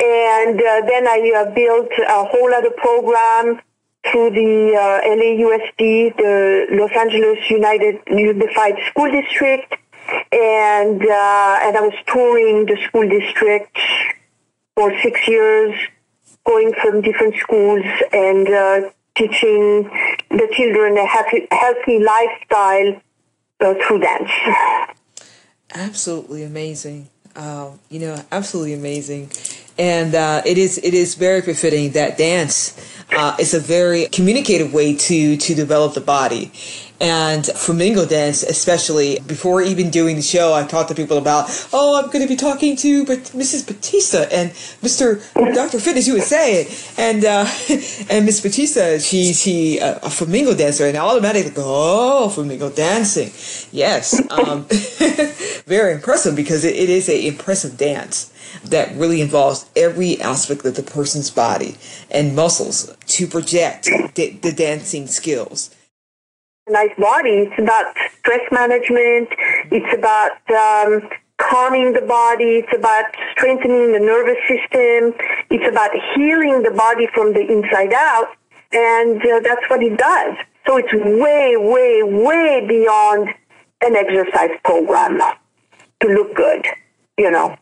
And 0.00 0.60
uh, 0.60 0.86
then 0.86 1.08
I 1.08 1.32
uh, 1.36 1.54
built 1.54 1.90
a 1.98 2.24
whole 2.24 2.54
other 2.54 2.70
program 2.70 3.60
through 4.10 4.30
the 4.30 4.76
uh, 4.76 5.08
LAUSD, 5.08 6.16
the 6.16 6.66
Los 6.70 6.92
Angeles 6.92 7.50
United 7.50 8.00
Unified 8.06 8.76
School 8.90 9.10
District, 9.10 9.74
and 10.30 11.02
uh, 11.02 11.58
and 11.62 11.76
I 11.76 11.80
was 11.80 11.94
touring 12.06 12.66
the 12.66 12.76
school 12.86 13.08
district 13.08 13.76
for 14.76 14.92
six 15.00 15.26
years, 15.26 15.74
going 16.44 16.74
from 16.82 17.00
different 17.00 17.36
schools 17.36 17.84
and 18.12 18.48
uh, 18.48 18.90
teaching 19.16 19.84
the 20.30 20.48
children 20.52 20.98
a 20.98 21.06
healthy, 21.06 21.46
healthy 21.50 21.98
lifestyle 21.98 23.00
uh, 23.60 23.74
through 23.86 24.00
dance. 24.00 24.30
Absolutely 25.74 26.42
amazing. 26.42 27.08
Uh, 27.36 27.70
you 27.90 27.98
know, 27.98 28.20
absolutely 28.30 28.74
amazing, 28.74 29.28
and 29.78 30.14
uh, 30.14 30.42
it 30.44 30.58
is 30.58 30.78
it 30.78 30.94
is 30.94 31.14
very 31.14 31.40
befitting 31.40 31.92
that 31.92 32.16
dance 32.16 32.78
uh, 33.12 33.36
is 33.38 33.54
a 33.54 33.60
very 33.60 34.06
communicative 34.06 34.72
way 34.72 34.94
to 34.94 35.36
to 35.36 35.54
develop 35.54 35.94
the 35.94 36.00
body. 36.00 36.52
And 37.00 37.44
flamenco 37.44 38.06
dance, 38.06 38.44
especially 38.44 39.18
before 39.26 39.60
even 39.60 39.90
doing 39.90 40.14
the 40.14 40.22
show, 40.22 40.54
I 40.54 40.64
talked 40.64 40.88
to 40.90 40.94
people 40.94 41.18
about, 41.18 41.46
oh, 41.72 42.00
I'm 42.00 42.06
going 42.06 42.22
to 42.22 42.28
be 42.28 42.36
talking 42.36 42.76
to 42.76 43.04
but 43.04 43.18
Mrs. 43.34 43.66
Batista 43.66 44.20
and 44.30 44.52
Mr. 44.80 45.20
Dr. 45.54 45.80
Fitness 45.80 46.04
as 46.04 46.08
you 46.08 46.14
would 46.14 46.22
say, 46.22 46.68
and 46.96 47.24
uh, 47.24 47.46
and 48.10 48.24
Miss 48.24 48.40
Batista, 48.40 48.98
she's 48.98 49.42
she 49.42 49.80
uh, 49.80 49.98
a 50.02 50.10
flamenco 50.10 50.54
dancer, 50.54 50.86
and 50.86 50.96
automatically 50.96 51.50
go, 51.50 51.64
oh, 51.66 52.28
flamenco 52.28 52.70
dancing, 52.70 53.32
yes, 53.72 54.20
um, 54.30 54.64
very 55.66 55.94
impressive 55.94 56.36
because 56.36 56.64
it, 56.64 56.76
it 56.76 56.88
is 56.88 57.08
a 57.08 57.26
impressive 57.26 57.76
dance 57.76 58.33
that 58.64 58.94
really 58.96 59.20
involves 59.20 59.68
every 59.76 60.20
aspect 60.20 60.64
of 60.64 60.74
the 60.76 60.82
person's 60.82 61.30
body 61.30 61.76
and 62.10 62.36
muscles 62.36 62.96
to 63.06 63.26
project 63.26 63.88
the, 64.14 64.30
the 64.42 64.52
dancing 64.52 65.06
skills. 65.06 65.74
Nice 66.68 66.96
body. 66.98 67.48
It's 67.50 67.58
about 67.58 67.94
stress 68.18 68.40
management. 68.50 69.28
It's 69.70 69.94
about 69.94 70.32
um, 70.50 71.08
calming 71.36 71.92
the 71.92 72.00
body. 72.00 72.64
It's 72.64 72.72
about 72.74 73.04
strengthening 73.32 73.92
the 73.92 74.00
nervous 74.00 74.38
system. 74.48 75.12
It's 75.50 75.68
about 75.68 75.90
healing 76.14 76.62
the 76.62 76.70
body 76.70 77.06
from 77.12 77.34
the 77.34 77.40
inside 77.40 77.92
out. 77.92 78.28
And 78.72 79.20
uh, 79.20 79.40
that's 79.40 79.68
what 79.68 79.82
it 79.82 79.98
does. 79.98 80.36
So 80.66 80.78
it's 80.78 80.92
way, 80.94 81.56
way, 81.56 82.02
way 82.02 82.64
beyond 82.66 83.28
an 83.82 83.96
exercise 83.96 84.56
program 84.64 85.20
to 86.00 86.08
look 86.08 86.34
good, 86.34 86.64
you 87.18 87.30
know. 87.30 87.56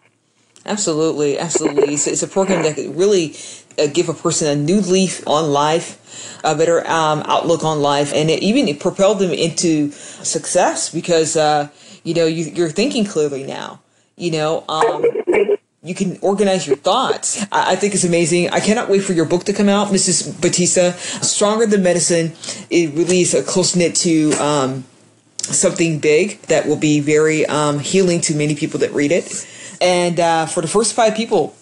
Absolutely, 0.65 1.39
absolutely. 1.39 1.95
It's, 1.95 2.07
it's 2.07 2.23
a 2.23 2.29
program 2.29 2.63
that 2.63 2.77
could 2.77 2.97
really 2.97 3.35
uh, 3.79 3.89
give 3.89 4.09
a 4.09 4.15
person 4.15 4.47
a 4.49 4.61
new 4.61 4.81
leaf 4.81 5.27
on 5.27 5.51
life, 5.53 6.39
a 6.45 6.55
better 6.55 6.87
um, 6.89 7.23
outlook 7.27 7.65
on 7.65 7.81
life, 7.81 8.13
and 8.15 8.31
it 8.31 8.43
even 8.43 8.69
it 8.69 8.79
propelled 8.79 9.19
them 9.19 9.33
into 9.33 9.91
success 9.91 10.89
because 10.91 11.37
uh, 11.37 11.69
you 12.05 12.15
know 12.15 12.27
you, 12.27 12.65
are 12.65 12.71
thinking 12.71 13.05
clearly 13.05 13.45
now. 13.45 13.81
You 14.17 14.31
know, 14.31 14.65
um, 14.69 15.05
you 15.83 15.95
can 15.97 16.19
organize 16.21 16.67
your 16.67 16.77
thoughts. 16.77 17.43
I, 17.51 17.73
I, 17.73 17.77
think 17.77 17.95
it's 17.95 18.05
amazing. 18.05 18.51
I 18.51 18.61
cannot 18.61 18.89
wait 18.89 19.01
for 19.01 19.15
your 19.15 19.25
book 19.25 19.45
to 19.45 19.53
come 19.53 19.69
out, 19.69 19.89
Mrs. 19.89 20.41
Batista. 20.41 20.93
Stronger 20.93 21.67
than 21.67 21.83
medicine. 21.83 22.33
It 22.71 22.95
really 22.95 23.23
is 23.23 23.35
a 23.35 23.43
close 23.43 23.75
knit 23.75 23.97
to. 23.97 24.33
Um, 24.35 24.85
something 25.43 25.99
big 25.99 26.41
that 26.43 26.67
will 26.67 26.77
be 26.77 27.01
very 27.01 27.45
um, 27.47 27.81
healing 27.81 28.21
to 28.21 28.33
many 28.33 28.55
people 28.55 28.79
that 28.79 28.93
read 28.93 29.11
it 29.11 29.45
and 29.83 30.21
uh, 30.21 30.47
for 30.47 30.61
the 30.63 30.69
first 30.69 30.95
five 30.95 31.15
people, 31.15 31.55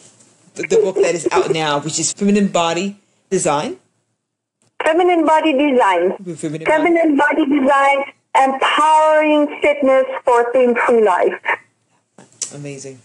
the, 0.55 0.63
the 0.63 0.77
book 0.77 0.97
that 0.97 1.15
is 1.15 1.27
out 1.33 1.51
now, 1.51 1.81
which 1.81 1.99
is 1.99 2.13
Feminine 2.13 2.49
Body 2.49 3.01
Design. 3.31 3.79
Feminine 4.85 5.25
Body 5.25 5.53
Design. 5.53 6.17
Feminine, 6.37 6.67
Feminine 6.67 7.17
body. 7.17 7.47
body 7.47 7.61
Design, 7.61 7.99
empowering 8.37 9.59
fitness 9.63 10.05
for 10.25 10.53
pain-free 10.53 11.03
life. 11.03 11.41
Amazing. 12.55 13.01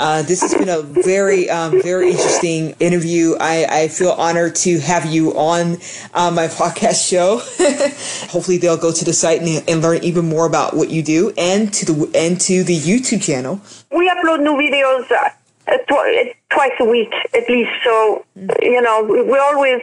Uh, 0.00 0.22
this 0.22 0.40
has 0.40 0.54
been 0.54 0.70
a 0.70 0.80
very, 0.80 1.50
um, 1.50 1.82
very 1.82 2.12
interesting 2.12 2.70
interview. 2.80 3.34
I, 3.38 3.66
I, 3.82 3.88
feel 3.88 4.12
honored 4.12 4.56
to 4.64 4.78
have 4.78 5.04
you 5.04 5.36
on 5.36 5.76
uh, 6.14 6.30
my 6.30 6.48
podcast 6.60 7.06
show. 7.06 7.36
Hopefully, 8.30 8.56
they'll 8.56 8.78
go 8.78 8.92
to 8.92 9.04
the 9.04 9.12
site 9.12 9.42
and, 9.42 9.62
and, 9.68 9.82
learn 9.82 10.02
even 10.02 10.26
more 10.26 10.46
about 10.46 10.74
what 10.74 10.88
you 10.88 11.02
do, 11.02 11.34
and 11.36 11.70
to 11.74 11.84
the 11.84 12.10
and 12.14 12.40
to 12.40 12.64
the 12.64 12.78
YouTube 12.78 13.20
channel. 13.20 13.60
We 13.90 14.08
upload 14.08 14.40
new 14.40 14.56
videos 14.56 15.04
uh, 15.12 15.76
tw- 15.76 16.34
twice 16.48 16.72
a 16.80 16.86
week 16.86 17.12
at 17.34 17.46
least. 17.50 17.70
So 17.84 18.24
you 18.62 18.80
know, 18.80 19.04
we're 19.04 19.38
always 19.38 19.82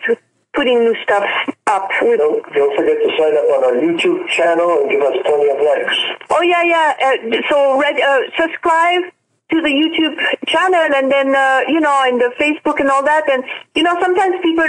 putting 0.55 0.79
new 0.79 0.95
stuff 1.03 1.29
up. 1.67 1.91
Don't, 2.01 2.17
don't 2.17 2.75
forget 2.75 2.97
to 2.97 3.09
sign 3.19 3.37
up 3.37 3.45
on 3.53 3.63
our 3.65 3.79
YouTube 3.79 4.27
channel 4.29 4.81
and 4.81 4.89
give 4.89 5.01
us 5.01 5.15
plenty 5.23 5.49
of 5.51 5.61
likes. 5.61 5.95
Oh 6.31 6.41
yeah, 6.41 6.63
yeah. 6.63 6.93
Uh, 7.05 7.41
so 7.51 7.79
red, 7.79 8.01
uh, 8.01 8.21
subscribe 8.35 9.13
to 9.51 9.61
the 9.61 9.69
YouTube 9.69 10.17
channel 10.47 10.95
and 10.95 11.11
then, 11.11 11.35
uh, 11.35 11.61
you 11.67 11.79
know, 11.79 12.01
and 12.05 12.19
the 12.19 12.31
Facebook 12.39 12.79
and 12.79 12.89
all 12.89 13.03
that. 13.03 13.29
And, 13.29 13.43
you 13.75 13.83
know, 13.83 13.95
sometimes 14.01 14.35
people 14.41 14.67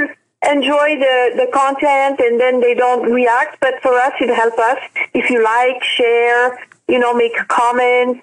enjoy 0.49 0.97
the, 0.99 1.33
the 1.37 1.51
content 1.53 2.21
and 2.21 2.41
then 2.41 2.61
they 2.61 2.75
don't 2.75 3.11
react. 3.11 3.59
But 3.61 3.75
for 3.83 3.99
us, 3.99 4.13
it 4.21 4.35
helps 4.35 4.59
us. 4.59 4.79
If 5.15 5.31
you 5.31 5.43
like, 5.43 5.83
share, 5.83 6.59
you 6.89 6.99
know, 6.99 7.13
make 7.15 7.33
a 7.41 7.45
comment, 7.47 8.23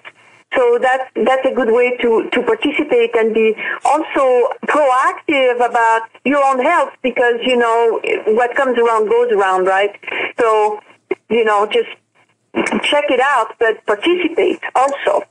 So 0.54 0.78
that's 0.80 1.10
that's 1.28 1.44
a 1.44 1.52
good 1.52 1.70
way 1.70 1.96
to 1.98 2.30
to 2.30 2.42
participate 2.42 3.14
and 3.14 3.34
be 3.34 3.54
also 3.84 4.48
proactive 4.66 5.56
about 5.56 6.02
your 6.24 6.42
own 6.42 6.60
health 6.64 6.92
because 7.02 7.38
you 7.42 7.56
know 7.56 8.00
what 8.38 8.54
comes 8.54 8.78
around 8.78 9.08
goes 9.10 9.32
around, 9.32 9.66
right? 9.66 9.92
So 10.40 10.80
you 11.28 11.44
know 11.44 11.66
just 11.66 11.90
check 12.84 13.04
it 13.10 13.20
out, 13.20 13.54
but 13.58 13.84
participate 13.86 14.60
also 14.74 15.24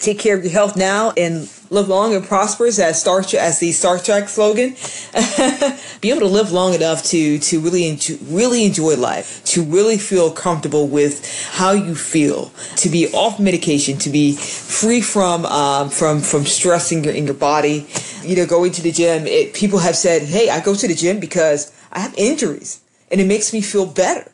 take 0.00 0.18
care 0.18 0.36
of 0.36 0.44
your 0.44 0.52
health 0.52 0.76
now 0.76 1.12
and 1.16 1.48
live 1.70 1.88
long 1.88 2.14
and 2.14 2.24
prosperous 2.24 2.78
as 2.78 3.00
Star 3.00 3.20
as 3.38 3.58
the 3.58 3.72
Star 3.72 3.98
Trek 3.98 4.28
slogan. 4.28 4.70
Be 6.00 6.10
able 6.10 6.20
to 6.20 6.26
live 6.26 6.52
long 6.52 6.74
enough 6.74 7.02
to 7.04 7.38
to 7.38 7.60
really 7.60 7.88
enjoy, 7.88 8.16
really 8.26 8.64
enjoy 8.64 8.96
life, 8.96 9.44
to 9.46 9.62
really 9.62 9.98
feel 9.98 10.30
comfortable 10.30 10.88
with 10.88 11.24
how 11.52 11.72
you 11.72 11.94
feel, 11.94 12.52
to 12.76 12.88
be 12.88 13.08
off 13.12 13.40
medication, 13.40 13.98
to 13.98 14.10
be 14.10 14.34
free 14.36 15.00
from 15.00 15.44
um, 15.46 15.90
from 15.90 16.20
from 16.20 16.44
stress 16.44 16.92
in 16.92 17.04
your 17.04 17.14
in 17.14 17.26
your 17.26 17.34
body. 17.34 17.86
You 18.22 18.36
know, 18.36 18.46
going 18.46 18.72
to 18.72 18.82
the 18.82 18.92
gym. 18.92 19.26
It, 19.26 19.54
people 19.54 19.80
have 19.80 19.96
said, 19.96 20.22
"Hey, 20.22 20.50
I 20.50 20.60
go 20.60 20.74
to 20.74 20.88
the 20.88 20.94
gym 20.94 21.20
because 21.20 21.72
I 21.92 22.00
have 22.00 22.14
injuries, 22.16 22.80
and 23.10 23.20
it 23.20 23.26
makes 23.26 23.52
me 23.52 23.60
feel 23.60 23.86
better." 23.86 24.30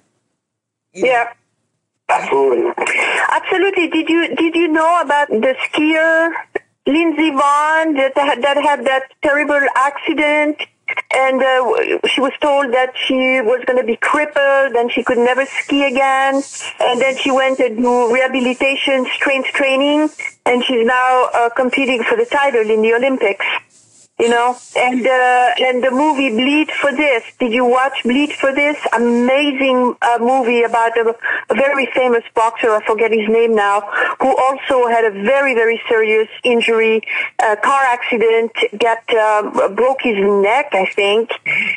You 0.92 1.02
know? 1.02 1.08
Yeah. 1.08 1.32
Absolutely. 2.08 2.70
Absolutely. 3.30 3.88
Did 3.88 4.08
you 4.08 4.34
did 4.34 4.54
you 4.54 4.68
know 4.68 5.00
about 5.00 5.28
the 5.28 5.54
skier 5.64 6.32
Lindsey 6.86 7.30
Vonn 7.30 7.96
that 7.96 8.12
had, 8.16 8.42
that 8.42 8.56
had 8.56 8.84
that 8.86 9.04
terrible 9.22 9.60
accident? 9.76 10.60
And 11.16 11.42
uh, 11.42 12.06
she 12.06 12.20
was 12.20 12.32
told 12.42 12.72
that 12.74 12.92
she 12.94 13.40
was 13.40 13.64
going 13.64 13.78
to 13.80 13.86
be 13.86 13.96
crippled 13.96 14.76
and 14.76 14.92
she 14.92 15.02
could 15.02 15.16
never 15.16 15.46
ski 15.46 15.84
again. 15.84 16.42
And 16.78 17.00
then 17.00 17.16
she 17.16 17.30
went 17.30 17.56
to 17.56 17.74
do 17.74 18.12
rehabilitation, 18.12 19.06
strength 19.14 19.48
training, 19.48 20.10
and 20.44 20.62
she's 20.62 20.86
now 20.86 21.30
uh, 21.32 21.48
competing 21.56 22.02
for 22.02 22.16
the 22.16 22.26
title 22.26 22.68
in 22.68 22.82
the 22.82 22.92
Olympics 22.92 23.46
you 24.18 24.28
know? 24.28 24.56
And 24.76 25.06
uh, 25.06 25.66
and 25.66 25.82
the 25.82 25.90
movie 25.90 26.30
bleed 26.30 26.70
for 26.70 26.92
this. 26.92 27.22
Did 27.38 27.52
you 27.52 27.64
watch 27.64 28.02
bleed 28.02 28.32
for 28.32 28.52
this? 28.52 28.76
Amazing 28.92 29.94
uh, 30.02 30.18
movie 30.20 30.62
about 30.62 30.96
a, 30.96 31.14
a, 31.50 31.54
very 31.54 31.86
famous 31.94 32.24
boxer 32.34 32.70
i 32.70 32.84
forget 32.84 33.10
his 33.10 33.28
name 33.28 33.54
now 33.54 33.80
who 34.20 34.36
also 34.36 34.86
had 34.88 35.04
a 35.04 35.10
very 35.10 35.54
very 35.54 35.80
serious 35.88 36.28
injury 36.42 37.02
uh, 37.42 37.56
car 37.62 37.84
accident 37.84 38.52
got 38.78 39.02
uh, 39.14 39.68
broke 39.70 40.02
his 40.02 40.16
neck 40.18 40.68
i 40.72 40.86
think 40.94 41.30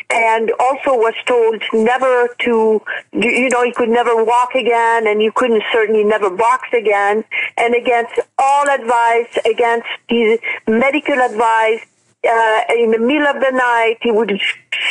and 0.09 0.51
also 0.59 0.91
was 0.95 1.13
told 1.25 1.61
never 1.73 2.29
to 2.39 2.81
you 3.13 3.49
know 3.49 3.63
he 3.63 3.71
could 3.73 3.89
never 3.89 4.23
walk 4.23 4.55
again 4.55 5.07
and 5.07 5.21
you 5.21 5.31
couldn't 5.31 5.63
certainly 5.71 6.03
never 6.03 6.29
box 6.29 6.67
again. 6.73 7.23
And 7.57 7.75
against 7.75 8.19
all 8.37 8.69
advice 8.69 9.37
against 9.45 9.87
the 10.09 10.39
medical 10.67 11.19
advice 11.19 11.81
uh, 12.27 12.73
in 12.75 12.91
the 12.91 12.99
middle 12.99 13.27
of 13.27 13.41
the 13.41 13.51
night, 13.51 13.97
he 14.01 14.11
would 14.11 14.31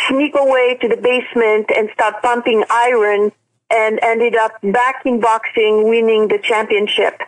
sneak 0.09 0.35
away 0.35 0.79
to 0.81 0.89
the 0.89 0.97
basement 0.97 1.71
and 1.77 1.91
start 1.95 2.23
pumping 2.23 2.65
iron 2.71 3.33
and 3.71 3.99
ended 4.03 4.37
up 4.37 4.53
back 4.63 5.03
in 5.05 5.21
boxing, 5.21 5.89
winning 5.89 6.29
the 6.29 6.39
championship. 6.39 7.21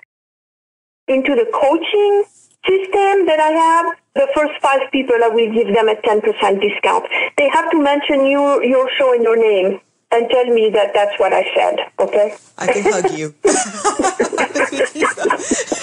Into 1.07 1.35
the 1.35 1.47
coaching 1.53 2.25
system 2.67 3.27
that 3.27 3.41
I 3.41 3.51
have, 3.51 3.97
the 4.15 4.29
first 4.35 4.61
five 4.61 4.81
people, 4.93 5.17
I 5.23 5.29
will 5.29 5.53
give 5.53 5.75
them 5.75 5.89
a 5.89 5.95
10% 5.95 6.61
discount. 6.61 7.07
They 7.37 7.49
have 7.49 7.71
to 7.71 7.83
mention 7.83 8.27
you, 8.27 8.63
your 8.63 8.89
show 8.99 9.15
and 9.15 9.23
your 9.23 9.37
name 9.37 9.81
and 10.11 10.29
tell 10.31 10.47
me 10.47 10.71
that 10.71 10.93
that's 10.95 11.19
what 11.21 11.33
I 11.33 11.45
said, 11.55 11.91
okay? 11.99 12.35
I 12.57 12.73
can 12.73 12.83
hug 12.85 13.19
you. 13.19 13.35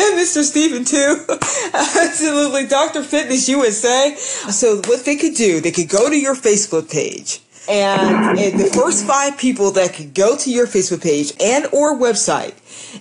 and 0.01 0.19
Mr. 0.19 0.43
Stephen, 0.43 0.83
too. 0.83 1.25
Absolutely. 1.73 2.65
Dr. 2.65 3.03
Fitness 3.03 3.47
USA. 3.47 4.15
So, 4.15 4.77
what 4.85 5.05
they 5.05 5.15
could 5.15 5.35
do, 5.35 5.61
they 5.61 5.71
could 5.71 5.89
go 5.89 6.09
to 6.09 6.17
your 6.17 6.35
Facebook 6.35 6.91
page. 6.91 7.41
And, 7.69 8.37
and 8.37 8.59
the 8.59 8.71
first 8.73 9.07
five 9.07 9.37
people 9.37 9.71
that 9.71 9.93
could 9.93 10.13
go 10.13 10.37
to 10.37 10.51
your 10.51 10.67
Facebook 10.67 11.01
page 11.01 11.33
and 11.41 11.65
or 11.71 11.97
website 11.97 12.53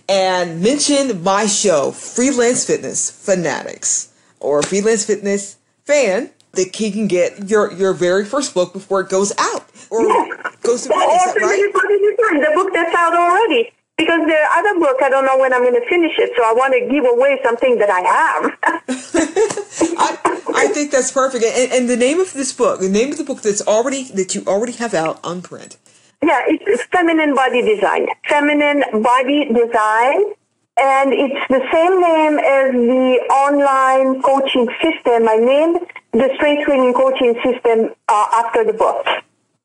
and 0.08 0.62
mention 0.62 1.22
my 1.22 1.46
show, 1.46 1.90
Freelance 1.90 2.64
Fitness 2.64 3.10
Fanatics 3.10 4.12
or 4.40 4.62
Freelance 4.62 5.04
Fitness 5.04 5.56
Fan, 5.84 6.30
that 6.56 6.74
he 6.74 6.90
can 6.90 7.06
get 7.06 7.50
your, 7.50 7.72
your 7.72 7.92
very 7.92 8.24
first 8.24 8.54
book 8.54 8.72
before 8.72 9.00
it 9.00 9.08
goes 9.08 9.32
out 9.38 9.64
or 9.90 10.02
yeah. 10.02 10.50
goes 10.62 10.82
to 10.82 10.88
print. 10.88 11.12
Is 11.12 11.34
that 11.34 11.40
right? 11.40 11.72
The 11.72 12.52
book 12.54 12.72
that's 12.72 12.94
out 12.94 13.14
already. 13.14 13.72
Because 13.96 14.26
the 14.26 14.38
other 14.56 14.80
book, 14.80 14.96
I 15.02 15.08
don't 15.08 15.24
know 15.24 15.38
when 15.38 15.52
I'm 15.52 15.62
going 15.62 15.80
to 15.80 15.88
finish 15.88 16.18
it, 16.18 16.32
so 16.36 16.42
I 16.42 16.52
want 16.52 16.74
to 16.74 16.80
give 16.92 17.04
away 17.04 17.38
something 17.44 17.78
that 17.78 17.90
I 17.90 18.00
have. 18.00 18.58
I, 19.98 20.42
I 20.56 20.66
think 20.68 20.90
that's 20.90 21.12
perfect. 21.12 21.44
And, 21.44 21.72
and 21.72 21.88
the 21.88 21.96
name 21.96 22.18
of 22.18 22.32
this 22.32 22.52
book, 22.52 22.80
the 22.80 22.88
name 22.88 23.12
of 23.12 23.18
the 23.18 23.24
book 23.24 23.42
that's 23.42 23.62
already 23.62 24.10
that 24.14 24.34
you 24.34 24.42
already 24.48 24.72
have 24.72 24.94
out 24.94 25.20
on 25.22 25.42
print. 25.42 25.76
Yeah, 26.24 26.42
it's 26.46 26.84
Feminine 26.86 27.36
Body 27.36 27.62
Design. 27.62 28.06
Feminine 28.28 28.82
Body 29.00 29.52
Design. 29.52 30.32
And 30.76 31.12
it's 31.12 31.46
the 31.48 31.62
same 31.72 32.00
name 32.00 32.38
as 32.38 32.72
the 32.72 33.18
online 33.30 34.22
coaching 34.22 34.68
system. 34.82 35.28
I 35.28 35.36
named 35.36 35.80
the 36.12 36.30
strength 36.34 36.64
training 36.64 36.94
coaching 36.94 37.34
system 37.44 37.94
uh, 38.08 38.26
after 38.32 38.64
the 38.64 38.72
book. 38.72 39.06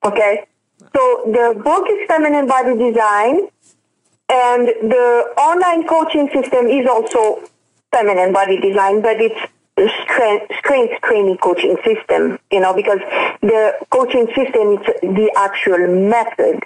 Okay? 0.04 0.46
So 0.96 1.24
the 1.26 1.60
book 1.64 1.86
is 1.90 2.08
Feminine 2.08 2.48
Body 2.48 2.78
Design 2.78 3.50
and 4.30 4.68
the 4.68 5.34
online 5.38 5.88
coaching 5.88 6.30
system 6.32 6.68
is 6.68 6.88
also 6.88 7.42
feminine 7.92 8.32
body 8.32 8.60
design, 8.60 9.02
but 9.02 9.18
it's 9.20 9.40
strength, 10.04 10.52
strength 10.60 11.02
training 11.02 11.38
coaching 11.38 11.78
system, 11.84 12.38
you 12.52 12.60
know, 12.60 12.74
because 12.74 13.00
the 13.42 13.74
coaching 13.90 14.28
system 14.36 14.74
is 14.74 14.86
the 15.02 15.32
actual 15.36 15.80
method, 15.88 16.62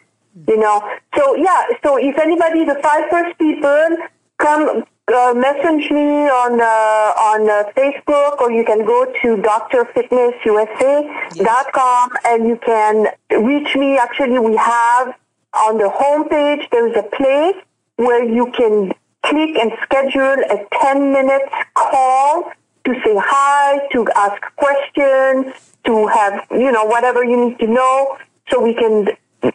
you 0.47 0.57
know. 0.57 0.81
So 1.15 1.35
yeah, 1.35 1.67
so 1.83 1.97
if 1.97 2.17
anybody, 2.17 2.65
the 2.65 2.79
five 2.81 3.09
first 3.09 3.37
people 3.39 3.97
come 4.39 4.85
uh, 5.07 5.33
message 5.35 5.91
me 5.91 6.29
on 6.29 6.61
uh, 6.61 7.13
on 7.29 7.49
uh, 7.49 7.63
Facebook, 7.75 8.39
or 8.39 8.51
you 8.51 8.63
can 8.63 8.85
go 8.85 9.03
to 9.05 9.35
drfitnessusa.com 9.37 12.09
and 12.25 12.47
you 12.47 12.55
can 12.57 13.07
reach 13.43 13.75
me. 13.75 13.97
Actually, 13.97 14.39
we 14.39 14.55
have 14.55 15.13
on 15.53 15.77
the 15.77 15.89
homepage, 15.89 16.69
there's 16.71 16.95
a 16.95 17.03
place 17.03 17.55
where 17.97 18.23
you 18.23 18.49
can 18.51 18.93
click 19.23 19.57
and 19.57 19.71
schedule 19.83 20.37
a 20.49 20.65
10 20.81 21.11
minute 21.13 21.43
call 21.75 22.51
to 22.85 22.93
say 23.05 23.15
hi, 23.15 23.87
to 23.91 24.07
ask 24.15 24.41
questions, 24.55 25.53
to 25.85 26.07
have, 26.07 26.47
you 26.51 26.71
know, 26.71 26.85
whatever 26.85 27.23
you 27.23 27.49
need 27.49 27.59
to 27.59 27.67
know 27.67 28.17
so 28.49 28.59
we 28.61 28.73
can 28.73 29.07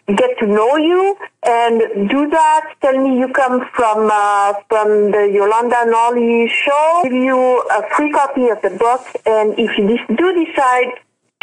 get 0.06 0.38
to 0.38 0.46
know 0.46 0.76
you 0.76 1.16
and 1.44 2.08
do 2.08 2.28
that. 2.28 2.74
Tell 2.80 2.96
me 2.96 3.18
you 3.18 3.28
come 3.28 3.66
from 3.74 4.08
uh, 4.12 4.54
from 4.68 5.10
the 5.10 5.30
Yolanda 5.32 5.84
Nolly 5.86 6.48
show. 6.48 7.00
Give 7.04 7.12
you 7.12 7.62
a 7.70 7.82
free 7.94 8.12
copy 8.12 8.48
of 8.48 8.60
the 8.62 8.70
book, 8.70 9.02
and 9.26 9.54
if 9.58 9.76
you 9.78 9.98
do 10.16 10.44
decide 10.44 10.92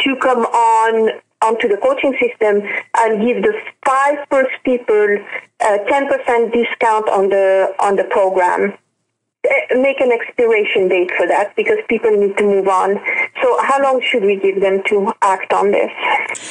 to 0.00 0.16
come 0.16 0.44
on 0.44 1.20
onto 1.42 1.68
the 1.68 1.76
coaching 1.76 2.16
system, 2.20 2.62
I'll 2.94 3.18
give 3.18 3.42
the 3.42 3.54
five 3.84 4.26
first 4.30 4.54
people 4.64 5.18
a 5.60 5.78
10% 5.78 6.52
discount 6.52 7.08
on 7.08 7.28
the 7.28 7.74
on 7.80 7.96
the 7.96 8.04
program. 8.04 8.74
Eh, 9.48 9.76
make 9.76 10.00
an 10.00 10.10
expiration 10.10 10.88
date 10.88 11.10
for 11.16 11.26
that 11.26 11.54
because 11.56 11.78
people 11.88 12.10
need 12.10 12.36
to 12.36 12.44
move 12.44 12.68
on. 12.68 13.00
So, 13.42 13.56
how 13.62 13.80
long 13.82 14.02
should 14.02 14.24
we 14.24 14.36
give 14.36 14.60
them 14.60 14.82
to 14.88 15.12
act 15.22 15.52
on 15.52 15.70
this? 15.70 15.90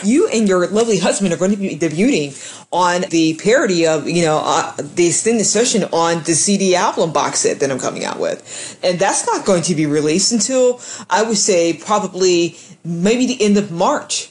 You 0.04 0.28
and 0.30 0.48
your 0.48 0.68
lovely 0.68 1.00
husband 1.00 1.34
are 1.34 1.38
going 1.38 1.52
to 1.52 1.58
be 1.58 1.78
debuting 1.78 2.34
on 2.72 3.02
the 3.10 3.36
parody 3.36 3.86
of, 3.86 4.08
you 4.08 4.24
know, 4.24 4.42
uh, 4.44 4.76
the 4.78 5.08
extended 5.08 5.46
session 5.46 5.84
on 5.92 6.24
the 6.24 6.34
CD 6.34 6.76
album 6.76 7.12
box 7.12 7.40
set 7.40 7.60
that 7.60 7.72
I'm 7.72 7.80
coming 7.80 8.06
out 8.06 8.20
with. 8.20 8.80
And 8.84 8.98
that's 9.00 9.26
not 9.26 9.46
going 9.46 9.64
to 9.64 9.76
be 9.76 9.86
released 9.86 10.32
until 10.32 10.80
I 11.10 11.24
would 11.24 11.38
say 11.38 11.74
probably 11.74 12.58
maybe 12.84 13.26
the 13.26 13.42
end 13.44 13.58
of 13.58 13.72
March. 13.72 14.30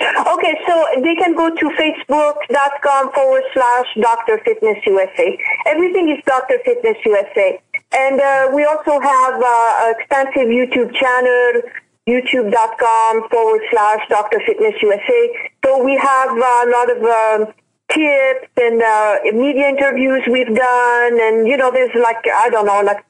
Okay, 0.00 0.54
so 0.66 0.86
they 1.02 1.14
can 1.16 1.34
go 1.34 1.54
to 1.54 1.70
facebook.com 1.76 3.12
forward 3.12 3.42
slash 3.52 3.86
Dr. 4.00 4.38
Fitness 4.44 4.78
USA. 4.86 5.38
Everything 5.66 6.08
is 6.08 6.24
Dr. 6.24 6.58
Fitness 6.64 6.96
USA. 7.04 7.60
And 7.92 8.20
uh, 8.20 8.50
we 8.54 8.64
also 8.64 9.00
have 9.00 9.34
uh, 9.34 9.86
an 9.86 9.94
extensive 9.98 10.48
YouTube 10.48 10.94
channel, 10.94 11.62
youtube.com 12.08 13.28
forward 13.30 13.62
slash 13.70 14.00
Dr. 14.08 14.40
Fitness 14.46 14.74
USA. 14.80 15.50
So 15.64 15.82
we 15.84 15.96
have 15.96 16.30
uh, 16.30 16.64
a 16.64 16.68
lot 16.70 16.90
of 16.90 17.02
um, 17.02 17.54
tips 17.90 18.48
and 18.56 18.80
uh, 18.80 19.16
media 19.34 19.68
interviews 19.68 20.22
we've 20.30 20.54
done. 20.54 21.20
And, 21.20 21.48
you 21.48 21.56
know, 21.56 21.70
there's 21.72 21.94
like, 21.94 22.24
I 22.32 22.48
don't 22.50 22.66
know, 22.66 22.80
like 22.82 23.04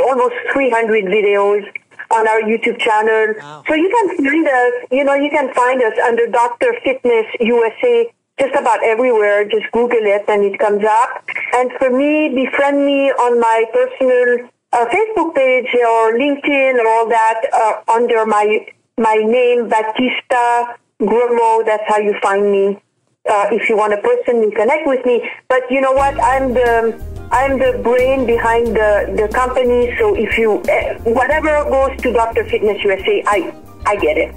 almost 0.00 0.34
300 0.52 1.04
videos 1.06 1.66
on 2.12 2.28
our 2.28 2.40
YouTube 2.42 2.78
channel. 2.78 3.34
Wow. 3.38 3.64
So 3.66 3.74
you 3.74 3.88
can 3.88 4.16
find 4.16 4.46
us, 4.46 4.72
you 4.90 5.04
know, 5.04 5.14
you 5.14 5.30
can 5.30 5.52
find 5.54 5.82
us 5.82 5.98
under 6.06 6.26
Dr. 6.28 6.74
Fitness 6.84 7.26
USA 7.40 8.12
just 8.40 8.54
about 8.54 8.82
everywhere. 8.82 9.44
Just 9.44 9.70
Google 9.72 10.02
it 10.02 10.24
and 10.28 10.42
it 10.44 10.58
comes 10.58 10.84
up. 10.84 11.24
And 11.54 11.70
for 11.78 11.90
me, 11.90 12.34
befriend 12.34 12.84
me 12.84 13.10
on 13.12 13.38
my 13.38 13.64
personal 13.72 14.48
uh, 14.72 14.86
Facebook 14.86 15.34
page 15.34 15.68
or 15.74 16.16
LinkedIn 16.16 16.74
or 16.80 16.88
all 16.88 17.08
that 17.08 17.40
uh, 17.52 17.92
under 17.92 18.24
my 18.26 18.66
my 18.96 19.16
name, 19.16 19.68
Batista 19.68 20.74
Gremaud. 21.00 21.66
That's 21.66 21.84
how 21.86 21.98
you 21.98 22.14
find 22.22 22.50
me. 22.50 22.80
Uh, 23.28 23.48
if 23.52 23.68
you 23.68 23.76
want 23.76 23.92
to 23.92 24.00
personally 24.00 24.50
connect 24.50 24.86
with 24.86 25.04
me. 25.04 25.28
But 25.48 25.70
you 25.70 25.80
know 25.82 25.92
what? 25.92 26.18
I'm 26.22 26.54
the 26.54 26.96
I'm 27.32 27.60
the 27.60 27.78
brain 27.84 28.26
behind 28.26 28.68
the, 28.68 29.14
the 29.16 29.28
company. 29.32 29.94
So 29.98 30.16
if 30.16 30.36
you, 30.36 30.60
eh, 30.68 30.98
whatever 31.04 31.62
goes 31.70 31.96
to 32.02 32.12
Dr. 32.12 32.44
Fitness 32.48 32.82
USA, 32.82 33.22
I, 33.26 33.54
I 33.86 33.96
get 33.96 34.18
it. 34.18 34.34